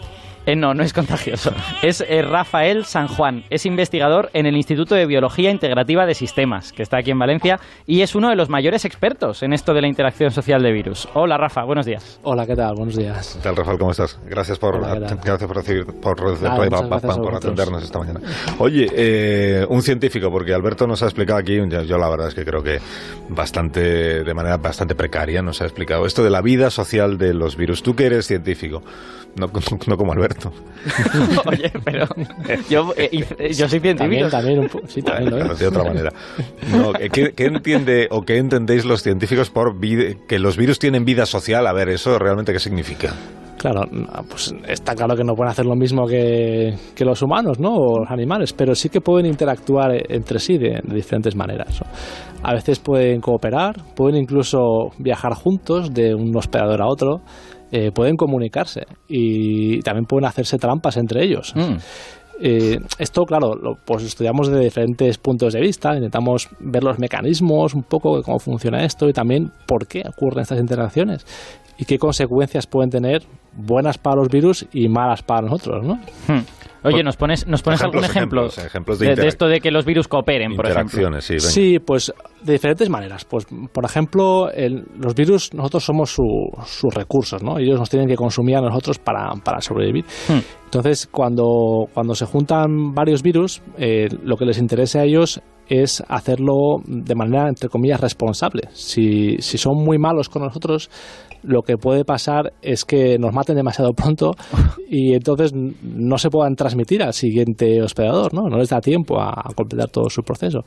Eh, 0.46 0.56
no, 0.56 0.74
no 0.74 0.82
es 0.82 0.92
contagioso. 0.92 1.52
Es 1.82 2.04
eh, 2.06 2.20
Rafael 2.20 2.84
San 2.84 3.08
Juan. 3.08 3.44
Es 3.48 3.64
investigador 3.64 4.28
en 4.34 4.44
el 4.44 4.56
Instituto 4.56 4.94
de 4.94 5.06
Biología 5.06 5.50
Integrativa 5.50 6.04
de 6.04 6.14
Sistemas, 6.14 6.72
que 6.72 6.82
está 6.82 6.98
aquí 6.98 7.10
en 7.10 7.18
Valencia, 7.18 7.58
y 7.86 8.02
es 8.02 8.14
uno 8.14 8.28
de 8.28 8.36
los 8.36 8.50
mayores 8.50 8.84
expertos 8.84 9.42
en 9.42 9.54
esto 9.54 9.72
de 9.72 9.80
la 9.80 9.88
interacción 9.88 10.30
social 10.32 10.62
de 10.62 10.72
virus. 10.72 11.08
Hola, 11.14 11.38
Rafa, 11.38 11.64
buenos 11.64 11.86
días. 11.86 12.20
Hola, 12.24 12.46
¿qué 12.46 12.54
tal? 12.56 12.74
Buenos 12.74 12.94
días. 12.94 13.36
¿Qué 13.36 13.42
tal, 13.42 13.56
Rafael? 13.56 13.78
¿Cómo 13.78 13.92
estás? 13.92 14.18
Gracias 14.28 14.58
por, 14.58 14.76
Hola, 14.76 14.94
recibir, 14.94 15.86
por, 15.86 16.16
por 16.16 16.38
gracias 16.40 17.18
atendernos 17.36 17.82
esta 17.82 17.98
mañana. 18.00 18.20
Oye, 18.58 18.86
eh, 18.92 19.66
un 19.70 19.80
científico, 19.80 20.30
porque 20.30 20.52
Alberto 20.52 20.86
nos 20.86 21.02
ha 21.02 21.06
explicado 21.06 21.38
aquí, 21.38 21.56
yo, 21.56 21.82
yo 21.82 21.96
la 21.96 22.08
verdad 22.10 22.28
es 22.28 22.34
que 22.34 22.44
creo 22.44 22.62
que 22.62 22.80
bastante, 23.30 24.22
de 24.24 24.34
manera 24.34 24.58
bastante 24.58 24.94
precaria 24.94 25.40
nos 25.40 25.62
ha 25.62 25.64
explicado 25.64 26.04
esto 26.04 26.22
de 26.22 26.30
la 26.30 26.42
vida 26.42 26.68
social 26.68 27.16
de 27.16 27.32
los 27.32 27.56
virus. 27.56 27.82
Tú 27.82 27.96
que 27.96 28.04
eres 28.04 28.26
científico, 28.26 28.82
no, 29.36 29.50
no 29.86 29.96
como 29.96 30.12
Alberto. 30.12 30.33
Oye, 31.46 31.72
pero 31.84 32.06
yo, 32.68 32.92
eh, 32.96 33.08
hice- 33.12 33.52
yo 33.54 33.68
soy 33.68 33.80
científico. 33.80 34.28
También, 34.28 34.30
también, 34.30 34.58
un 34.60 34.88
sí, 34.88 35.00
también 35.02 35.30
lo 35.30 35.52
es. 35.52 35.58
de 35.58 35.66
otra 35.68 35.84
manera. 35.84 36.10
No, 36.70 36.92
¿qué, 36.92 37.32
qué 37.34 37.44
entiende 37.46 38.08
o 38.10 38.22
qué 38.22 38.36
entendéis 38.38 38.84
los 38.84 39.02
científicos 39.02 39.50
por 39.50 39.78
que 39.80 40.38
los 40.38 40.56
virus 40.56 40.78
tienen 40.78 41.04
vida 41.04 41.24
social? 41.26 41.66
A 41.66 41.72
ver, 41.72 41.88
¿eso 41.88 42.18
realmente 42.18 42.52
qué 42.52 42.58
significa? 42.60 43.14
Claro, 43.58 43.86
no, 43.90 44.06
pues 44.28 44.54
está 44.68 44.94
claro 44.94 45.16
que 45.16 45.24
no 45.24 45.32
pueden 45.34 45.50
hacer 45.50 45.64
lo 45.64 45.74
mismo 45.74 46.06
que, 46.06 46.74
que 46.94 47.02
los 47.06 47.22
humanos, 47.22 47.58
¿no? 47.58 47.70
O 47.74 48.00
los 48.00 48.10
animales, 48.10 48.52
pero 48.52 48.74
sí 48.74 48.90
que 48.90 49.00
pueden 49.00 49.24
interactuar 49.24 49.94
eh, 49.94 50.02
entre 50.10 50.38
sí 50.38 50.58
de, 50.58 50.80
de 50.84 50.94
diferentes 50.94 51.34
maneras. 51.34 51.80
¿no? 51.80 51.86
A 52.46 52.52
veces 52.52 52.78
pueden 52.78 53.22
cooperar, 53.22 53.76
pueden 53.96 54.20
incluso 54.20 54.90
viajar 54.98 55.32
juntos 55.32 55.94
de 55.94 56.14
un 56.14 56.36
hospedador 56.36 56.82
a 56.82 56.86
otro, 56.88 57.22
eh, 57.76 57.90
pueden 57.90 58.14
comunicarse 58.14 58.86
y 59.08 59.80
también 59.80 60.04
pueden 60.04 60.26
hacerse 60.26 60.58
trampas 60.58 60.96
entre 60.96 61.24
ellos. 61.24 61.52
Mm. 61.56 61.74
Eh, 62.40 62.78
esto, 63.00 63.24
claro, 63.24 63.56
lo, 63.56 63.74
pues 63.84 64.04
estudiamos 64.04 64.46
desde 64.46 64.62
diferentes 64.62 65.18
puntos 65.18 65.54
de 65.54 65.60
vista, 65.60 65.92
intentamos 65.96 66.48
ver 66.60 66.84
los 66.84 67.00
mecanismos, 67.00 67.74
un 67.74 67.82
poco 67.82 68.16
de 68.16 68.22
cómo 68.22 68.38
funciona 68.38 68.84
esto 68.84 69.08
y 69.08 69.12
también 69.12 69.50
por 69.66 69.88
qué 69.88 70.04
ocurren 70.06 70.42
estas 70.42 70.60
interacciones 70.60 71.26
y 71.78 71.84
qué 71.84 71.98
consecuencias 71.98 72.66
pueden 72.66 72.90
tener 72.90 73.22
buenas 73.56 73.98
para 73.98 74.16
los 74.16 74.28
virus 74.28 74.66
y 74.72 74.88
malas 74.88 75.22
para 75.22 75.42
nosotros, 75.42 75.84
¿no? 75.86 75.94
Hmm. 76.28 76.42
Oye, 76.86 77.02
¿nos 77.02 77.16
pones, 77.16 77.46
nos 77.46 77.62
pones 77.62 77.80
Ejemplos, 77.80 78.04
algún 78.04 78.10
ejemplo 78.16 78.40
ejemplos, 78.42 78.66
ejemplos 78.66 78.98
de 78.98 79.26
esto 79.26 79.46
de 79.46 79.60
que 79.60 79.70
los 79.70 79.86
virus 79.86 80.06
cooperen, 80.06 80.54
por 80.54 80.66
ejemplo? 80.66 81.00
Interacciones, 81.00 81.24
sí. 81.24 81.32
venga. 81.34 81.46
Sí, 81.48 81.78
pues 81.78 82.12
de 82.42 82.52
diferentes 82.52 82.90
maneras. 82.90 83.24
Pues, 83.24 83.46
por 83.72 83.86
ejemplo, 83.86 84.50
el- 84.50 84.84
los 85.00 85.14
virus, 85.14 85.54
nosotros 85.54 85.82
somos 85.82 86.10
su- 86.10 86.50
sus 86.66 86.92
recursos, 86.94 87.42
¿no? 87.42 87.58
Ellos 87.58 87.78
nos 87.78 87.88
tienen 87.88 88.06
que 88.06 88.16
consumir 88.16 88.56
a 88.56 88.60
nosotros 88.60 88.98
para, 88.98 89.30
para 89.42 89.62
sobrevivir. 89.62 90.04
Hmm. 90.28 90.40
Entonces, 90.66 91.08
cuando, 91.10 91.86
cuando 91.94 92.14
se 92.14 92.26
juntan 92.26 92.92
varios 92.92 93.22
virus, 93.22 93.62
eh, 93.78 94.08
lo 94.22 94.36
que 94.36 94.44
les 94.44 94.58
interesa 94.58 94.98
a 95.00 95.04
ellos 95.04 95.40
es 95.68 96.04
hacerlo 96.06 96.82
de 96.86 97.14
manera, 97.14 97.48
entre 97.48 97.70
comillas, 97.70 97.98
responsable. 98.02 98.68
Si, 98.74 99.36
si 99.38 99.56
son 99.56 99.82
muy 99.82 99.96
malos 99.96 100.28
con 100.28 100.42
nosotros, 100.42 100.90
lo 101.46 101.62
que 101.62 101.76
puede 101.76 102.04
pasar 102.04 102.52
es 102.62 102.84
que 102.84 103.18
nos 103.18 103.32
maten 103.32 103.56
demasiado 103.56 103.92
pronto 103.94 104.32
y 104.88 105.14
entonces 105.14 105.52
no 105.54 106.18
se 106.18 106.30
puedan 106.30 106.56
transmitir 106.56 107.02
al 107.02 107.14
siguiente 107.14 107.82
hospedador, 107.82 108.34
¿no? 108.34 108.48
No 108.48 108.58
les 108.58 108.68
da 108.68 108.80
tiempo 108.80 109.20
a, 109.20 109.30
a 109.30 109.52
completar 109.54 109.88
todo 109.90 110.10
su 110.10 110.22
proceso. 110.22 110.64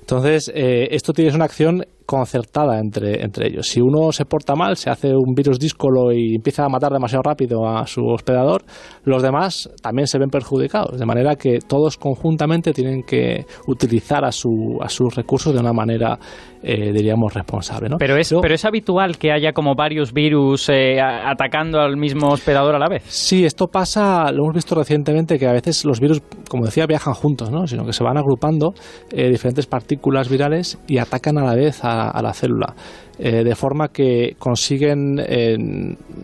Entonces, 0.00 0.50
eh, 0.54 0.88
esto 0.90 1.12
tiene 1.12 1.32
una 1.32 1.44
acción 1.44 1.86
concertada 2.10 2.80
entre, 2.80 3.22
entre 3.22 3.46
ellos. 3.46 3.68
Si 3.68 3.80
uno 3.80 4.10
se 4.10 4.24
porta 4.24 4.56
mal, 4.56 4.76
se 4.76 4.90
hace 4.90 5.14
un 5.14 5.32
virus 5.32 5.60
díscolo 5.60 6.10
y 6.12 6.34
empieza 6.34 6.64
a 6.64 6.68
matar 6.68 6.90
demasiado 6.92 7.22
rápido 7.22 7.68
a 7.68 7.86
su 7.86 8.04
hospedador, 8.04 8.62
los 9.04 9.22
demás 9.22 9.70
también 9.80 10.08
se 10.08 10.18
ven 10.18 10.28
perjudicados. 10.28 10.98
De 10.98 11.06
manera 11.06 11.36
que 11.36 11.58
todos 11.60 11.96
conjuntamente 11.96 12.72
tienen 12.72 13.02
que 13.04 13.44
utilizar 13.68 14.24
a, 14.24 14.32
su, 14.32 14.48
a 14.82 14.88
sus 14.88 15.14
recursos 15.14 15.54
de 15.54 15.60
una 15.60 15.72
manera, 15.72 16.18
eh, 16.64 16.90
diríamos, 16.92 17.32
responsable. 17.32 17.88
¿no? 17.88 17.96
Pero 17.98 18.16
es, 18.16 18.32
Luego- 18.32 18.42
pero 18.42 18.54
es 18.56 18.64
habitual 18.64 19.16
que 19.16 19.30
haya 19.30 19.52
como 19.52 19.74
varios 19.76 20.12
virus 20.12 20.68
eh, 20.68 21.00
atacando 21.00 21.78
al 21.80 21.96
mismo 21.96 22.30
hospedador 22.30 22.74
a 22.74 22.78
la 22.80 22.88
vez. 22.88 23.04
Sí, 23.06 23.44
esto 23.44 23.68
pasa, 23.68 24.32
lo 24.32 24.42
hemos 24.44 24.54
visto 24.56 24.74
recientemente, 24.74 25.38
que 25.38 25.46
a 25.46 25.52
veces 25.52 25.84
los 25.84 26.00
virus, 26.00 26.20
como 26.48 26.64
decía, 26.64 26.86
viajan 26.86 27.14
juntos, 27.14 27.50
¿no? 27.52 27.68
sino 27.68 27.84
que 27.84 27.92
se 27.92 28.02
van 28.02 28.16
agrupando 28.18 28.72
eh, 29.12 29.28
diferentes 29.30 29.66
partículas 29.66 30.28
virales 30.28 30.76
y 30.88 30.98
atacan 30.98 31.38
a 31.38 31.44
la 31.44 31.54
vez 31.54 31.84
a, 31.84 31.99
a 32.08 32.22
la 32.22 32.32
célula, 32.32 32.74
eh, 33.18 33.44
de 33.44 33.54
forma 33.54 33.88
que 33.88 34.34
consiguen 34.38 35.18
eh, 35.18 35.56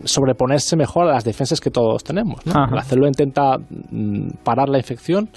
sobreponerse 0.03 0.75
mejor 0.75 1.07
a 1.07 1.13
las 1.13 1.23
defensas 1.23 1.61
que 1.61 1.69
todos 1.69 2.03
tenemos. 2.03 2.45
La 2.75 2.83
célula 2.83 3.07
intenta 3.07 3.57
mm, 3.57 4.29
parar 4.43 4.69
la 4.69 4.77
infección 4.77 5.29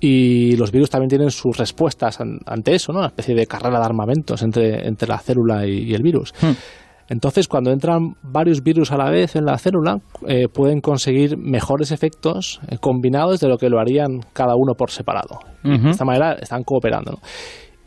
y 0.00 0.56
los 0.56 0.70
virus 0.70 0.90
también 0.90 1.08
tienen 1.08 1.30
sus 1.30 1.56
respuestas 1.56 2.20
an- 2.20 2.38
ante 2.46 2.74
eso, 2.74 2.92
¿no? 2.92 2.98
una 3.00 3.08
especie 3.08 3.34
de 3.34 3.46
carrera 3.46 3.78
de 3.80 3.84
armamentos 3.86 4.42
entre, 4.42 4.86
entre 4.86 5.08
la 5.08 5.18
célula 5.18 5.66
y, 5.66 5.90
y 5.90 5.94
el 5.94 6.02
virus. 6.02 6.32
Hmm. 6.40 6.52
Entonces, 7.10 7.48
cuando 7.48 7.70
entran 7.70 8.16
varios 8.22 8.62
virus 8.62 8.92
a 8.92 8.98
la 8.98 9.08
vez 9.10 9.34
en 9.34 9.46
la 9.46 9.56
célula, 9.56 9.96
eh, 10.26 10.46
pueden 10.52 10.80
conseguir 10.82 11.38
mejores 11.38 11.90
efectos 11.90 12.60
eh, 12.68 12.76
combinados 12.78 13.40
de 13.40 13.48
lo 13.48 13.56
que 13.56 13.70
lo 13.70 13.80
harían 13.80 14.20
cada 14.34 14.54
uno 14.56 14.74
por 14.74 14.90
separado. 14.90 15.38
De 15.64 15.90
esta 15.90 16.04
manera 16.04 16.34
están 16.34 16.64
cooperando. 16.64 17.12
¿no? 17.12 17.18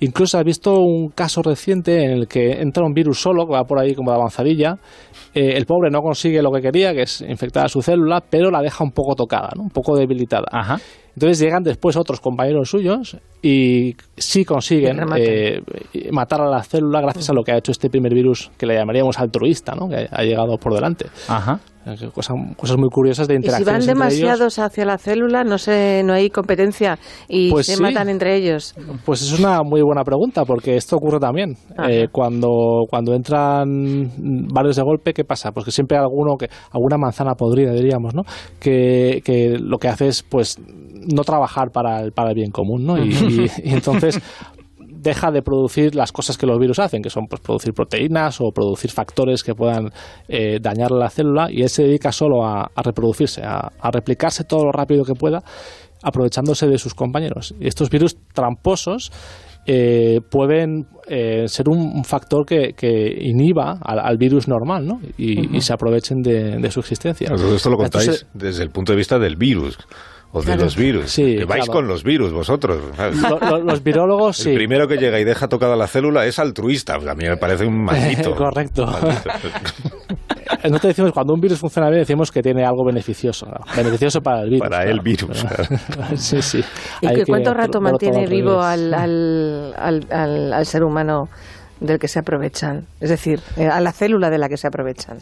Incluso 0.02 0.40
has 0.40 0.44
visto 0.44 0.74
un 0.80 1.10
caso 1.10 1.42
reciente 1.44 2.04
en 2.04 2.12
el 2.12 2.28
que 2.28 2.60
entra 2.60 2.84
un 2.84 2.92
virus 2.92 3.22
solo, 3.22 3.46
que 3.46 3.54
va 3.54 3.64
por 3.64 3.80
ahí 3.80 3.94
como 3.94 4.12
de 4.12 4.18
avanzadilla. 4.18 4.76
eh, 5.34 5.54
el 5.56 5.66
pobre 5.66 5.90
no 5.92 6.02
consigue 6.02 6.42
lo 6.42 6.52
que 6.52 6.62
quería, 6.62 6.92
que 6.94 7.04
es 7.04 7.22
infectar 7.22 7.66
a 7.66 7.70
su 7.70 7.82
célula, 7.82 8.20
pero 8.28 8.50
la 8.50 8.62
deja 8.62 8.84
un 8.84 8.92
poco 8.92 9.16
tocada, 9.16 9.52
¿no? 9.56 9.64
un 9.64 9.70
poco 9.70 9.96
debilitada. 9.96 10.48
Ajá. 10.52 10.78
Entonces 11.16 11.40
llegan 11.40 11.64
después 11.64 11.98
otros 11.98 12.20
compañeros 12.22 12.70
suyos 12.70 13.18
y 13.42 13.96
sí 14.16 14.46
consiguen 14.46 15.00
eh, 15.18 15.62
matar 16.12 16.42
a 16.42 16.50
la 16.50 16.64
célula 16.64 17.02
gracias 17.02 17.30
a 17.30 17.34
lo 17.34 17.44
que 17.44 17.52
ha 17.52 17.58
hecho 17.58 17.72
este 17.72 17.90
primer 17.90 18.14
virus 18.14 18.52
que 18.58 18.66
le 18.66 18.76
llamaríamos 18.76 19.20
altruista, 19.20 19.74
¿no? 19.76 19.90
que 19.90 20.08
ha 20.10 20.24
llegado 20.24 20.58
por 20.58 20.74
delante. 20.74 21.08
Ajá. 21.28 21.60
Eh, 21.84 21.96
Cosa- 22.14 22.36
cosas 22.56 22.78
muy 22.78 22.90
curiosas 22.90 23.28
de 23.28 23.34
Y 23.34 23.42
si 23.42 23.48
van 23.50 23.58
entre 23.58 23.74
ellos. 23.74 23.86
demasiados 23.88 24.60
hacia 24.60 24.86
la 24.86 25.00
célula, 25.00 25.44
no 25.44 25.58
sé, 25.58 26.04
no 26.06 26.14
hay 26.14 26.30
competencia 26.30 27.00
y 27.28 27.50
Pues 27.50 27.66
se 27.66 27.76
sí. 27.78 27.82
matan 27.82 28.08
entre 28.08 28.36
ellos. 28.36 28.76
Pues 29.04 29.24
es 29.24 29.38
una 29.40 29.64
muy 29.64 29.82
buena 29.82 30.04
pregunta, 30.04 30.46
porque 30.46 30.76
esto 30.76 30.96
ocurre 30.98 31.20
también. 31.20 31.56
Eh, 31.90 32.08
cuando, 32.12 32.84
cuando 32.88 33.16
entran 33.16 34.12
varios 34.54 34.76
de 34.76 34.84
golpe, 34.84 35.12
¿qué 35.14 35.24
pasa? 35.24 35.52
Pues 35.52 35.66
que 35.66 35.72
siempre 35.72 35.98
hay 35.98 36.04
alguno, 36.04 36.38
que, 36.38 36.50
alguna 36.72 36.98
manzana 37.00 37.34
podrida, 37.34 37.74
diríamos, 37.74 38.14
¿no? 38.14 38.22
Que, 38.60 39.22
que 39.26 39.58
lo 39.60 39.80
que 39.80 39.88
hace 39.88 40.08
es, 40.10 40.22
pues, 40.22 40.58
no 41.14 41.24
trabajar 41.24 41.72
para 41.72 42.02
el, 42.02 42.12
para 42.12 42.30
el 42.30 42.36
bien 42.36 42.52
común, 42.52 42.86
¿no? 42.86 42.98
Y, 43.04 43.10
y- 43.12 43.46
y 43.70 43.74
entonces 43.74 44.22
deja 44.80 45.32
de 45.32 45.42
producir 45.42 45.96
las 45.96 46.12
cosas 46.12 46.38
que 46.38 46.46
los 46.46 46.60
virus 46.60 46.78
hacen, 46.78 47.02
que 47.02 47.10
son 47.10 47.26
pues 47.28 47.42
producir 47.42 47.74
proteínas 47.74 48.40
o 48.40 48.52
producir 48.52 48.92
factores 48.92 49.42
que 49.44 49.56
puedan 49.56 49.90
eh, 50.28 50.60
dañar 50.62 50.92
la 50.92 51.10
célula, 51.10 51.48
y 51.52 51.64
él 51.64 51.70
se 51.70 51.84
dedica 51.84 52.12
solo 52.12 52.46
a, 52.46 52.70
a 52.76 52.82
reproducirse, 52.84 53.42
a, 53.44 53.72
a 53.80 53.92
replicarse 53.92 54.44
todo 54.44 54.66
lo 54.66 54.72
rápido 54.72 55.04
que 55.04 55.14
pueda, 55.16 55.40
aprovechándose 56.04 56.68
de 56.68 56.78
sus 56.78 56.94
compañeros. 56.94 57.56
Y 57.60 57.68
estos 57.68 57.90
virus 57.90 58.16
tramposos 58.34 59.12
eh, 59.66 60.20
pueden 60.30 60.88
eh, 61.08 61.48
ser 61.48 61.70
un, 61.70 62.04
factor 62.04 62.46
que, 62.46 62.74
que 62.74 63.16
inhiba 63.22 63.78
al, 63.82 64.00
al 64.00 64.18
virus 64.18 64.48
normal, 64.48 64.86
¿no? 64.86 65.00
Y, 65.18 65.56
y 65.56 65.62
se 65.62 65.74
aprovechen 65.74 66.22
de, 66.22 66.58
de 66.58 66.72
su 66.72 66.80
existencia. 66.80 67.30
Esto 67.34 67.70
lo 67.70 67.78
contáis 67.78 68.28
desde 68.34 68.64
el 68.64 68.70
punto 68.70 68.92
de 68.92 68.98
vista 68.98 69.18
del 69.20 69.36
virus 69.36 69.78
o 70.34 70.42
de 70.42 70.56
los 70.56 70.76
virus. 70.76 71.12
Sí, 71.12 71.36
que 71.38 71.46
vais 71.46 71.66
claro. 71.66 71.80
con 71.80 71.88
los 71.88 72.04
virus 72.04 72.32
vosotros. 72.32 72.80
¿sabes? 72.96 73.22
Lo- 73.22 73.38
lo- 73.40 73.64
los 73.64 73.84
virólogos, 73.84 74.38
sí. 74.38 74.50
El 74.52 74.56
primero 74.56 74.88
que 74.88 74.98
llega 74.98 75.20
y 75.20 75.24
deja 75.24 75.48
tocada 75.48 75.76
la 75.76 75.88
célula 75.88 76.26
es 76.26 76.40
altruista. 76.40 76.96
Pues 76.98 77.08
a 77.10 77.16
mí 77.16 77.26
me 77.28 77.38
parece 77.38 77.66
un 77.66 77.84
maldito. 77.84 78.34
Correcto. 78.36 78.86
Maldito. 78.86 79.30
Nosotros 80.64 80.90
decimos, 80.90 81.12
cuando 81.14 81.34
un 81.34 81.40
virus 81.42 81.60
funciona 81.60 81.90
bien, 81.90 82.02
decimos 82.02 82.32
que 82.32 82.42
tiene 82.42 82.64
algo 82.64 82.86
beneficioso. 82.86 83.48
¿no? 83.48 83.60
Beneficioso 83.76 84.20
para 84.22 84.42
el 84.42 84.50
virus. 84.50 84.60
Para 84.62 84.78
claro. 84.78 84.92
el 84.92 85.00
virus, 85.02 85.46
sí, 86.16 86.42
sí. 86.42 86.64
¿Y 87.02 87.08
que 87.08 87.14
que 87.16 87.26
cuánto 87.26 87.54
rato 87.54 87.80
verlo 87.80 87.98
todo 87.98 88.10
mantiene 88.12 88.28
vivo 88.28 88.62
al, 88.62 88.94
al, 88.94 89.74
al- 90.12 90.54
al 90.54 90.66
ser 90.66 90.84
humano 90.84 91.30
del 91.80 91.98
que 91.98 92.08
se 92.08 92.20
aprovechan? 92.20 92.86
Es 93.00 93.10
decir, 93.10 93.40
eh, 93.58 93.68
a 93.68 93.80
la 93.82 93.92
célula 93.92 94.30
de 94.30 94.38
la 94.38 94.50
que 94.50 94.58
se 94.58 94.68
aprovechan. 94.68 95.18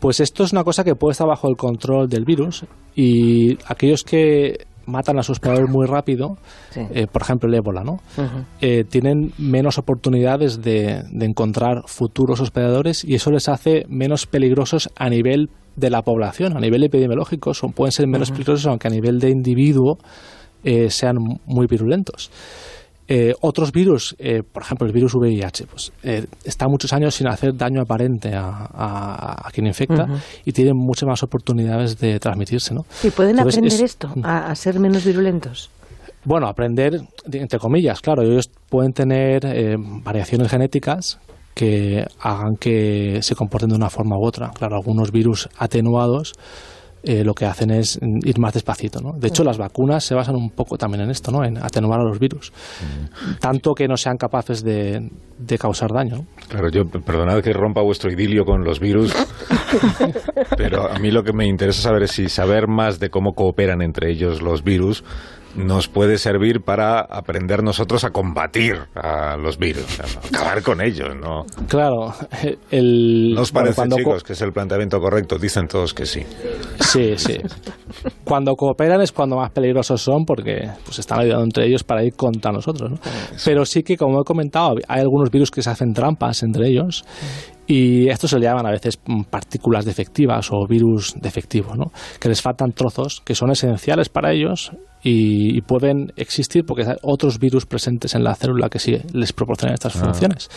Pues 0.00 0.20
esto 0.20 0.44
es 0.44 0.52
una 0.52 0.64
cosa 0.64 0.84
que 0.84 0.94
puede 0.94 1.12
estar 1.12 1.26
bajo 1.26 1.48
el 1.48 1.56
control 1.56 2.08
del 2.08 2.24
virus 2.24 2.64
y 2.94 3.56
aquellos 3.66 4.02
que 4.04 4.66
matan 4.86 5.18
a 5.18 5.22
su 5.22 5.32
hospedador 5.32 5.68
muy 5.68 5.84
rápido, 5.86 6.36
Sí. 6.70 6.80
eh, 6.92 7.06
por 7.10 7.22
ejemplo 7.22 7.48
el 7.48 7.54
ébola, 7.56 7.82
¿no? 7.82 7.98
Eh, 8.60 8.84
tienen 8.84 9.32
menos 9.36 9.78
oportunidades 9.78 10.62
de, 10.62 11.02
de 11.10 11.26
encontrar 11.26 11.82
futuros 11.86 12.40
hospedadores 12.40 13.04
y 13.04 13.14
eso 13.16 13.30
les 13.32 13.48
hace 13.48 13.84
menos 13.88 14.26
peligrosos 14.26 14.88
a 14.96 15.08
nivel 15.08 15.50
de 15.74 15.90
la 15.90 16.02
población, 16.02 16.56
a 16.56 16.60
nivel 16.60 16.84
epidemiológico, 16.84 17.52
son, 17.52 17.72
pueden 17.72 17.90
ser 17.92 18.06
menos 18.06 18.30
peligrosos 18.30 18.66
aunque 18.66 18.86
a 18.86 18.90
nivel 18.90 19.18
de 19.18 19.30
individuo 19.30 19.98
eh, 20.62 20.88
sean 20.88 21.16
muy 21.46 21.66
virulentos. 21.66 22.30
Eh, 23.08 23.32
otros 23.40 23.70
virus, 23.70 24.16
eh, 24.18 24.42
por 24.42 24.62
ejemplo 24.64 24.86
el 24.86 24.92
virus 24.92 25.14
VIH, 25.14 25.66
pues, 25.70 25.92
eh, 26.02 26.26
está 26.44 26.66
muchos 26.68 26.92
años 26.92 27.14
sin 27.14 27.28
hacer 27.28 27.54
daño 27.56 27.80
aparente 27.82 28.34
a, 28.34 28.48
a- 28.72 29.46
a 29.46 29.50
quien 29.52 29.66
infecta 29.68 30.06
y 30.44 30.52
tienen 30.52 30.74
muchas 30.76 31.06
más 31.08 31.22
oportunidades 31.22 31.98
de 31.98 32.18
transmitirse. 32.18 32.74
¿no? 32.74 32.82
¿Y 33.04 33.10
pueden 33.10 33.38
Entonces, 33.38 33.58
aprender 33.58 33.84
es- 33.84 33.90
esto, 33.92 34.08
a, 34.24 34.50
a 34.50 34.54
ser 34.56 34.80
menos 34.80 35.04
virulentos? 35.04 35.70
Bueno, 36.24 36.48
aprender, 36.48 37.00
entre 37.30 37.58
comillas, 37.60 38.00
claro, 38.00 38.22
ellos 38.22 38.50
pueden 38.68 38.92
tener 38.92 39.44
eh, 39.46 39.76
variaciones 40.02 40.48
genéticas 40.50 41.20
que 41.54 42.04
hagan 42.20 42.56
que 42.58 43.20
se 43.22 43.34
comporten 43.36 43.68
de 43.70 43.76
una 43.76 43.88
forma 43.88 44.16
u 44.18 44.26
otra. 44.26 44.50
Claro, 44.50 44.74
algunos 44.76 45.12
virus 45.12 45.48
atenuados 45.56 46.32
eh, 47.06 47.22
lo 47.22 47.34
que 47.34 47.46
hacen 47.46 47.70
es 47.70 48.00
mm, 48.02 48.18
ir 48.26 48.38
más 48.38 48.52
despacito. 48.52 49.00
¿no? 49.00 49.12
De 49.12 49.28
hecho, 49.28 49.44
las 49.44 49.58
vacunas 49.58 50.04
se 50.04 50.14
basan 50.14 50.34
un 50.34 50.50
poco 50.50 50.76
también 50.76 51.04
en 51.04 51.10
esto, 51.10 51.30
¿no? 51.30 51.44
en 51.44 51.56
atenuar 51.56 52.00
a 52.00 52.04
los 52.04 52.18
virus, 52.18 52.52
tanto 53.40 53.74
que 53.74 53.86
no 53.86 53.96
sean 53.96 54.16
capaces 54.16 54.64
de, 54.64 55.08
de 55.38 55.58
causar 55.58 55.92
daño. 55.92 56.16
¿no? 56.16 56.26
Claro, 56.48 56.68
yo 56.68 56.84
perdonad 56.84 57.40
que 57.42 57.52
rompa 57.52 57.80
vuestro 57.82 58.10
idilio 58.10 58.44
con 58.44 58.64
los 58.64 58.80
virus, 58.80 59.14
pero 60.56 60.90
a 60.90 60.98
mí 60.98 61.12
lo 61.12 61.22
que 61.22 61.32
me 61.32 61.46
interesa 61.46 61.82
saber 61.82 62.02
es 62.04 62.10
si 62.10 62.28
saber 62.28 62.66
más 62.66 62.98
de 62.98 63.08
cómo 63.08 63.34
cooperan 63.34 63.82
entre 63.82 64.10
ellos 64.10 64.42
los 64.42 64.64
virus 64.64 65.04
nos 65.56 65.88
puede 65.88 66.18
servir 66.18 66.60
para 66.60 67.00
aprender 67.00 67.62
nosotros 67.62 68.04
a 68.04 68.10
combatir 68.10 68.76
a 68.94 69.36
los 69.36 69.58
virus, 69.58 70.00
a 70.00 70.28
acabar 70.28 70.62
con 70.62 70.80
ellos, 70.80 71.14
¿no? 71.20 71.44
Claro, 71.68 72.12
el, 72.70 73.32
¿No 73.34 73.42
os 73.42 73.52
parece, 73.52 73.88
chicos, 73.88 74.22
que 74.22 74.34
es 74.34 74.42
el 74.42 74.52
planteamiento 74.52 75.00
correcto? 75.00 75.38
Dicen 75.38 75.66
todos 75.66 75.94
que 75.94 76.06
sí. 76.06 76.22
Sí, 76.80 77.14
sí. 77.16 77.38
Cuando 78.24 78.54
cooperan 78.54 79.00
es 79.00 79.12
cuando 79.12 79.36
más 79.36 79.50
peligrosos 79.50 80.00
son 80.00 80.24
porque 80.24 80.68
pues 80.84 80.98
están 80.98 81.20
ayudando 81.20 81.44
entre 81.44 81.66
ellos 81.66 81.84
para 81.84 82.04
ir 82.04 82.14
contra 82.14 82.52
nosotros. 82.52 82.90
¿no? 82.90 82.98
Pero 83.44 83.64
sí 83.64 83.82
que, 83.82 83.96
como 83.96 84.20
he 84.20 84.24
comentado, 84.24 84.74
hay 84.88 85.00
algunos 85.00 85.30
virus 85.30 85.50
que 85.50 85.62
se 85.62 85.70
hacen 85.70 85.92
trampas 85.92 86.42
entre 86.42 86.68
ellos 86.68 87.04
Y 87.66 88.08
esto 88.08 88.28
se 88.28 88.38
le 88.38 88.46
llaman 88.46 88.66
a 88.66 88.70
veces 88.70 88.98
mm, 89.04 89.24
partículas 89.24 89.84
defectivas 89.84 90.48
o 90.52 90.66
virus 90.68 91.14
defectivos, 91.20 91.76
¿no? 91.76 91.86
que 92.20 92.28
les 92.28 92.40
faltan 92.40 92.72
trozos 92.72 93.20
que 93.24 93.34
son 93.34 93.50
esenciales 93.50 94.08
para 94.08 94.32
ellos 94.32 94.72
y, 95.08 95.56
y 95.56 95.60
pueden 95.60 96.12
existir 96.16 96.64
porque 96.66 96.82
hay 96.82 96.96
otros 97.02 97.38
virus 97.38 97.64
presentes 97.64 98.14
en 98.16 98.24
la 98.24 98.34
célula 98.34 98.68
que 98.68 98.78
sí 98.80 98.98
les 99.12 99.32
proporcionan 99.32 99.74
estas 99.74 99.94
Ah, 99.96 100.00
funciones. 100.06 100.48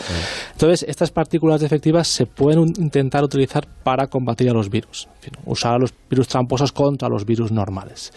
Entonces, 0.52 0.84
estas 0.88 1.10
partículas 1.12 1.60
defectivas 1.60 2.08
se 2.08 2.26
pueden 2.26 2.58
un- 2.58 2.72
intentar 2.78 3.22
utilizar 3.22 3.66
para 3.84 4.08
combatir 4.08 4.50
a 4.50 4.52
los 4.52 4.68
virus, 4.68 5.08
En 5.18 5.22
fin, 5.22 5.32
usar 5.46 5.74
a 5.74 5.78
los 5.78 5.94
virus 6.10 6.26
tramposos 6.26 6.72
contra 6.72 7.08
los 7.08 7.24
virus 7.24 7.52
normales. 7.52 8.12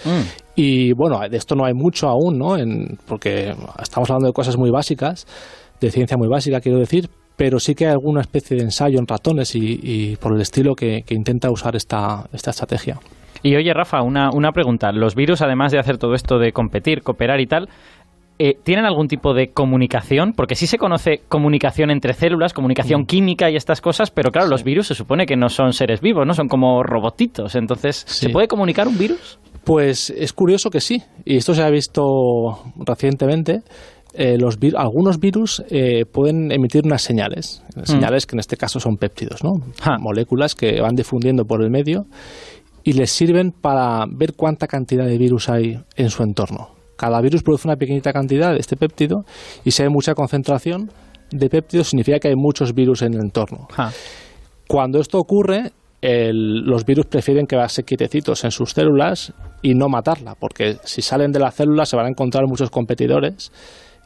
Y 0.55 0.93
bueno, 0.93 1.19
de 1.29 1.37
esto 1.37 1.55
no 1.55 1.65
hay 1.65 1.73
mucho 1.75 2.07
aún, 2.09 2.39
¿no? 2.39 2.57
En- 2.57 2.97
porque 3.07 3.53
estamos 3.81 4.09
hablando 4.09 4.27
de 4.27 4.33
cosas 4.33 4.57
muy 4.57 4.71
básicas, 4.71 5.27
de 5.79 5.91
ciencia 5.91 6.17
muy 6.17 6.27
básica, 6.27 6.61
quiero 6.61 6.79
decir, 6.79 7.09
pero 7.35 7.59
sí 7.59 7.75
que 7.75 7.85
hay 7.85 7.91
alguna 7.91 8.21
especie 8.21 8.57
de 8.57 8.63
ensayo 8.63 8.97
en 8.99 9.05
ratones 9.07 9.53
y, 9.55 9.79
y 9.83 10.15
por 10.15 10.33
el 10.33 10.41
estilo 10.41 10.75
que, 10.75 11.03
que 11.05 11.13
intenta 11.13 11.51
usar 11.51 11.75
esta, 11.75 12.27
esta 12.33 12.51
estrategia. 12.51 12.99
Y 13.43 13.55
oye, 13.55 13.73
Rafa, 13.73 14.01
una, 14.01 14.29
una 14.33 14.51
pregunta. 14.51 14.91
Los 14.91 15.15
virus, 15.15 15.41
además 15.41 15.71
de 15.71 15.79
hacer 15.79 15.97
todo 15.97 16.13
esto 16.15 16.39
de 16.39 16.51
competir, 16.53 17.01
cooperar 17.03 17.39
y 17.41 17.45
tal, 17.45 17.67
eh, 18.39 18.55
¿tienen 18.63 18.85
algún 18.85 19.07
tipo 19.07 19.33
de 19.33 19.49
comunicación? 19.51 20.33
Porque 20.33 20.55
sí 20.55 20.65
se 20.65 20.77
conoce 20.77 21.21
comunicación 21.29 21.91
entre 21.91 22.13
células, 22.13 22.53
comunicación 22.53 23.01
Mm. 23.01 23.05
química 23.05 23.49
y 23.51 23.55
estas 23.55 23.79
cosas, 23.81 24.09
pero 24.11 24.31
claro, 24.31 24.47
los 24.47 24.63
virus 24.63 24.87
se 24.87 24.95
supone 24.95 25.25
que 25.25 25.35
no 25.35 25.49
son 25.49 25.73
seres 25.73 26.01
vivos, 26.01 26.25
¿no? 26.25 26.33
Son 26.33 26.47
como 26.47 26.81
robotitos. 26.83 27.55
Entonces, 27.55 27.97
¿se 28.07 28.29
puede 28.29 28.47
comunicar 28.47 28.87
un 28.87 28.97
virus? 28.97 29.37
Pues 29.65 30.09
es 30.09 30.33
curioso 30.33 30.69
que 30.69 30.79
sí, 30.81 31.01
y 31.25 31.37
esto 31.37 31.53
se 31.53 31.61
ha 31.63 31.69
visto 31.69 32.01
recientemente. 32.77 33.59
Eh, 34.15 34.37
los 34.37 34.59
vir- 34.59 34.75
algunos 34.77 35.19
virus 35.19 35.63
eh, 35.71 36.05
pueden 36.11 36.51
emitir 36.51 36.81
unas 36.85 37.01
señales, 37.01 37.63
señales 37.83 38.25
que 38.27 38.35
en 38.35 38.39
este 38.41 38.57
caso 38.57 38.79
son 38.79 38.97
péptidos, 38.97 39.43
¿no? 39.43 39.51
Moléculas 39.99 40.53
que 40.53 40.79
van 40.81 40.95
difundiendo 40.95 41.45
por 41.45 41.63
el 41.63 41.71
medio 41.71 42.05
y 42.83 42.93
les 42.93 43.11
sirven 43.11 43.51
para 43.51 44.05
ver 44.09 44.33
cuánta 44.35 44.67
cantidad 44.67 45.05
de 45.05 45.17
virus 45.17 45.49
hay 45.49 45.79
en 45.95 46.09
su 46.09 46.23
entorno. 46.23 46.69
Cada 46.97 47.19
virus 47.21 47.41
produce 47.43 47.67
una 47.67 47.77
pequeñita 47.77 48.11
cantidad 48.13 48.51
de 48.51 48.59
este 48.59 48.75
péptido 48.77 49.23
y 49.65 49.71
si 49.71 49.83
hay 49.83 49.89
mucha 49.89 50.13
concentración 50.13 50.89
de 51.31 51.49
péptidos 51.49 51.87
significa 51.87 52.19
que 52.19 52.27
hay 52.29 52.35
muchos 52.35 52.73
virus 52.73 53.01
en 53.01 53.13
el 53.13 53.21
entorno. 53.21 53.67
Ja. 53.71 53.91
Cuando 54.67 54.99
esto 54.99 55.17
ocurre, 55.17 55.71
el- 56.01 56.61
los 56.65 56.85
virus 56.85 57.05
prefieren 57.05 57.45
quedarse 57.47 57.83
quietecitos 57.83 58.43
en 58.43 58.51
sus 58.51 58.71
células 58.71 59.33
y 59.61 59.73
no 59.73 59.87
matarla, 59.87 60.35
porque 60.35 60.77
si 60.83 61.01
salen 61.01 61.31
de 61.31 61.39
la 61.39 61.51
célula 61.51 61.85
se 61.85 61.95
van 61.95 62.05
a 62.05 62.09
encontrar 62.09 62.43
muchos 62.47 62.69
competidores 62.69 63.51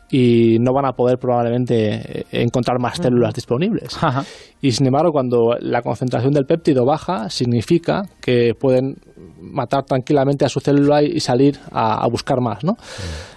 y 0.10 0.58
no 0.60 0.74
van 0.74 0.86
a 0.86 0.94
poder 0.94 1.18
probablemente 1.18 2.20
eh, 2.20 2.26
encontrar 2.32 2.80
más 2.80 2.98
células 2.98 3.34
disponibles. 3.34 4.02
Ajá. 4.02 4.24
Y 4.62 4.72
sin 4.72 4.88
embargo, 4.88 5.12
cuando 5.12 5.56
la 5.60 5.82
concentración 5.82 6.34
del 6.34 6.46
péptido 6.46 6.86
baja, 6.86 7.30
significa 7.30 8.04
que 8.22 8.54
pueden 8.60 8.96
matar 9.40 9.84
tranquilamente 9.84 10.46
a 10.46 10.50
su 10.50 10.60
célula 10.60 11.04
y 11.04 11.20
salir 11.20 11.60
a, 11.72 12.04
a 12.04 12.08
buscar 12.08 12.42
más, 12.42 12.64
¿no? 12.64 12.74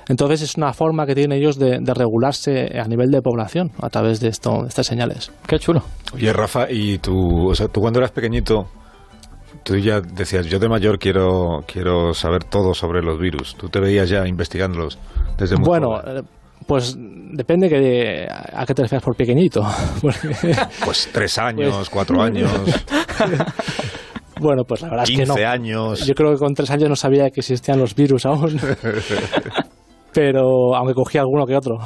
Entonces 0.08 0.42
es 0.42 0.56
una 0.56 0.72
forma 0.72 1.06
que 1.06 1.14
tienen 1.14 1.38
ellos 1.38 1.58
de, 1.58 1.78
de 1.80 1.94
regularse 1.94 2.78
a 2.78 2.88
nivel 2.88 3.10
de 3.10 3.20
población 3.20 3.70
a 3.80 3.88
través 3.90 4.20
de, 4.20 4.28
esto, 4.28 4.62
de 4.62 4.68
estas 4.68 4.86
señales. 4.86 5.30
Qué 5.46 5.58
chulo. 5.58 5.82
Oye, 6.14 6.32
Rafa, 6.32 6.70
y 6.70 6.98
tú, 6.98 7.50
o 7.50 7.54
sea, 7.54 7.68
tú 7.68 7.80
cuando 7.80 8.00
eras 8.00 8.10
pequeñito, 8.10 8.66
tú 9.62 9.76
ya 9.76 10.00
decías, 10.00 10.46
yo 10.46 10.58
de 10.58 10.68
mayor 10.68 10.98
quiero, 10.98 11.60
quiero 11.66 12.12
saber 12.14 12.44
todo 12.44 12.74
sobre 12.74 13.02
los 13.02 13.20
virus. 13.20 13.54
Tú 13.56 13.68
te 13.68 13.78
veías 13.78 14.08
ya 14.08 14.26
investigándolos 14.26 14.98
desde 15.38 15.56
muy 15.56 15.66
Bueno, 15.66 15.88
joven. 16.00 16.24
Pues 16.70 16.96
depende 16.96 17.68
que, 17.68 18.28
a 18.30 18.64
qué 18.64 18.74
te 18.74 18.82
refieras 18.82 19.02
por 19.02 19.16
pequeñito. 19.16 19.60
Pues 20.84 21.08
tres 21.12 21.36
años, 21.38 21.90
cuatro 21.90 22.22
años, 22.22 22.48
bueno, 24.40 24.62
pues 24.62 24.82
la 24.82 24.90
verdad 24.90 25.04
es 25.08 25.16
que 25.18 25.26
no. 25.26 25.34
años. 25.34 26.06
Yo 26.06 26.14
creo 26.14 26.30
que 26.30 26.38
con 26.38 26.54
tres 26.54 26.70
años 26.70 26.88
no 26.88 26.94
sabía 26.94 27.28
que 27.30 27.40
existían 27.40 27.80
los 27.80 27.96
virus 27.96 28.24
aún. 28.24 28.56
Pero, 30.12 30.76
aunque 30.76 30.94
cogía 30.94 31.22
alguno 31.22 31.44
que 31.44 31.56
otro. 31.56 31.78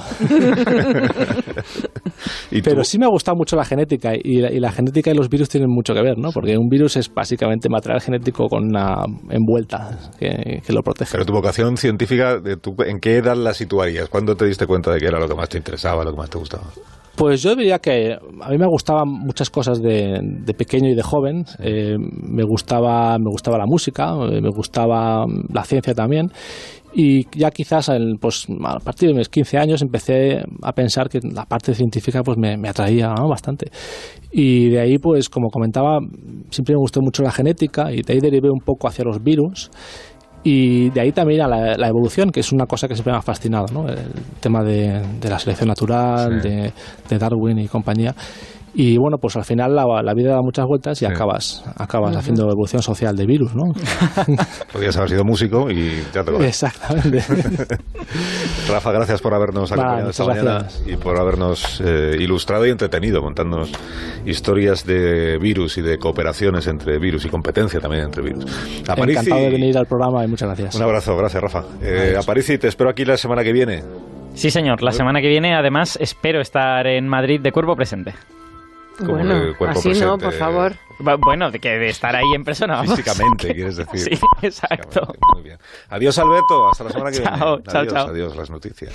Tú- 2.63 2.71
Pero 2.71 2.85
sí 2.85 2.99
me 2.99 3.07
ha 3.07 3.09
gustado 3.09 3.37
mucho 3.37 3.57
la 3.57 3.65
genética 3.65 4.13
y 4.15 4.41
la, 4.41 4.53
y 4.53 4.61
la 4.61 4.71
genética 4.73 5.11
y 5.11 5.15
los 5.15 5.29
virus 5.29 5.49
tienen 5.49 5.71
mucho 5.71 5.95
que 5.95 6.03
ver, 6.03 6.19
¿no? 6.19 6.31
Porque 6.33 6.57
un 6.57 6.69
virus 6.69 6.97
es 6.97 7.13
básicamente 7.13 7.69
material 7.69 8.01
genético 8.01 8.47
con 8.49 8.65
una 8.65 9.05
envuelta 9.31 9.99
que, 10.19 10.61
que 10.67 10.73
lo 10.73 10.83
protege. 10.83 11.13
Pero 11.13 11.25
tu 11.25 11.33
vocación 11.33 11.77
científica, 11.77 12.41
¿en 12.87 13.01
qué 13.01 13.17
edad 13.17 13.37
la 13.37 13.55
situarías? 13.55 14.09
¿Cuándo 14.09 14.37
te 14.37 14.45
diste 14.47 14.67
cuenta 14.67 14.93
de 14.93 14.99
que 15.01 15.07
era 15.07 15.19
lo 15.19 15.29
que 15.29 15.35
más 15.35 15.49
te 15.49 15.59
interesaba, 15.59 16.05
lo 16.05 16.13
que 16.13 16.17
más 16.19 16.31
te 16.31 16.39
gustaba? 16.39 16.65
Pues 17.17 17.43
yo 17.43 17.55
diría 17.55 17.79
que 17.79 18.13
a 18.13 18.49
mí 18.51 18.59
me 18.59 18.67
gustaban 18.67 19.09
muchas 19.09 19.49
cosas 19.49 19.81
de, 19.81 20.19
de 20.21 20.55
pequeño 20.55 20.91
y 20.91 20.95
de 20.97 21.03
joven. 21.03 21.45
Eh, 21.61 21.97
me 21.99 22.43
gustaba 22.43 23.17
me 23.19 23.31
gustaba 23.31 23.57
la 23.57 23.67
música, 23.67 24.15
eh, 24.33 24.41
me 24.41 24.51
gustaba 24.51 25.25
la 25.53 25.65
ciencia 25.65 25.95
también. 25.95 26.33
Y 26.97 27.27
ya 27.37 27.51
quizás 27.51 27.89
el, 27.89 28.19
pues, 28.21 28.47
a 28.65 28.79
partir 28.79 29.09
de 29.09 29.17
mis 29.17 29.29
15 29.29 29.59
años 29.59 29.83
empecé 29.83 30.45
a 30.63 30.73
pensar 30.73 31.09
que 31.09 31.19
la 31.23 31.45
parte 31.45 31.75
científica 31.75 32.23
pues, 32.23 32.39
me, 32.39 32.57
me 32.57 32.69
atraía 32.69 33.13
¿no? 33.15 33.29
bastante. 33.29 33.71
Y 34.31 34.69
de 34.69 34.81
ahí, 34.81 34.99
pues 34.99 35.29
como 35.29 35.49
comentaba, 35.49 35.99
siempre 36.51 36.75
me 36.75 36.81
gustó 36.81 37.01
mucho 37.01 37.23
la 37.25 37.33
genética 37.33 37.93
y 37.93 38.03
de 38.03 38.13
ahí 38.13 38.21
derivé 38.21 38.49
un 38.49 38.61
poco 38.65 38.87
hacia 38.87 39.05
los 39.05 39.23
virus. 39.23 39.71
Y 40.47 40.91
de 40.91 41.01
ahí 41.01 41.11
también 41.13 41.41
a 41.41 41.49
la, 41.49 41.75
la 41.77 41.89
evolución, 41.89 42.31
que 42.31 42.41
es 42.41 42.53
una 42.53 42.67
cosa 42.67 42.87
que 42.87 42.95
siempre 42.95 43.13
me 43.13 43.19
ha 43.19 43.23
fascinado, 43.23 43.67
¿no? 43.73 43.89
El 43.89 43.97
tema 44.41 44.63
de, 44.63 45.01
de 45.21 45.31
la 45.31 45.39
selección 45.39 45.69
natural, 45.69 46.41
Sí. 46.43 46.49
de, 46.49 46.73
de 47.09 47.19
Darwin 47.19 47.59
y 47.59 47.67
compañía. 47.67 48.15
Y 48.77 48.99
bueno, 48.99 49.19
pues 49.21 49.37
al 49.37 49.45
final 49.45 49.75
la, 49.75 49.85
la 50.03 50.15
vida 50.15 50.33
da 50.33 50.41
muchas 50.43 50.67
vueltas 50.67 51.01
y 51.01 51.05
Sí. 51.07 51.13
acabas, 51.13 51.65
acabas 51.77 52.17
haciendo 52.17 52.51
evolución 52.51 52.83
social 52.83 53.15
de 53.15 53.25
virus, 53.25 53.55
¿no? 53.55 53.73
Podías 54.73 54.97
haber 54.97 55.11
sido 55.11 55.25
músico 55.25 55.71
y 55.71 56.03
ya 56.13 56.25
te 56.25 56.33
lo 56.33 56.43
Exactamente. 56.43 57.19
Rafa, 58.69 58.93
gracias 58.93 59.21
por 59.21 59.33
habernos 59.35 59.71
Vale, 59.71 59.83
acompañado 59.83 60.11
esta 60.11 60.25
mañana 60.25 60.67
y 60.87 60.97
por 60.97 61.19
habernos 61.21 61.81
eh, 61.85 62.17
ilustrado 62.19 62.67
y 62.67 62.71
entretenido 62.71 63.21
contándonos 63.21 63.71
historias 64.27 64.85
de 64.85 65.39
virus 65.39 65.79
y 65.79 65.83
de 65.83 65.99
cooperaciones 65.99 66.67
entre 66.67 66.99
virus 66.99 67.25
y 67.27 67.29
competencia 67.29 67.79
también 67.81 68.05
entre 68.05 68.23
virus. 68.23 68.45
Aparici, 68.89 69.19
Encantado 69.19 69.41
de 69.43 69.51
venir 69.51 69.79
al 69.79 69.87
programa 69.87 70.25
y 70.25 70.29
muchas 70.29 70.49
gracias. 70.49 70.75
Un 70.75 70.83
abrazo, 70.83 71.17
gracias 71.17 71.43
Rafa. 71.43 71.63
Eh. 71.81 72.17
Aparici, 72.21 72.59
te 72.59 72.69
espero 72.69 72.91
aquí 72.91 73.05
la 73.05 73.17
semana 73.17 73.45
que 73.45 73.53
viene. 73.53 73.83
Sí, 74.35 74.51
señor. 74.51 74.83
La 74.83 74.91
semana 74.91 75.21
que 75.21 75.29
viene, 75.29 75.55
además, 75.55 75.97
espero 76.01 76.41
estar 76.41 76.89
en 76.89 77.07
Madrid 77.07 77.41
de 77.41 77.53
cuerpo 77.53 77.77
presente. 77.77 78.15
Como 78.99 79.13
Bueno, 79.15 79.35
así 79.69 79.89
no, 79.89 80.17
presente. 80.19 80.25
por 80.25 80.33
favor. 80.35 80.73
Bu- 81.01 81.19
Bueno, 81.25 81.51
de 81.51 81.59
que 81.59 81.71
de 81.71 81.89
estar 81.89 82.15
ahí 82.15 82.33
en 82.35 82.45
persona. 82.45 82.77
vamos. 82.77 82.95
Físicamente, 82.97 83.53
quieres 83.55 83.77
decir. 83.77 84.17
Sí, 84.17 84.21
exacto. 84.43 85.13
Muy 85.35 85.43
bien. 85.43 85.59
Adiós, 85.91 86.17
Alberto. 86.19 86.69
Hasta 86.71 86.85
la 86.85 86.91
semana 86.91 87.11
que 87.11 87.23
Chao, 87.23 87.57
viene. 87.57 87.63
chao, 87.65 87.81
adiós, 87.81 87.93
chao. 87.93 88.09
adiós, 88.09 88.37
las 88.37 88.51
noticias. 88.51 88.93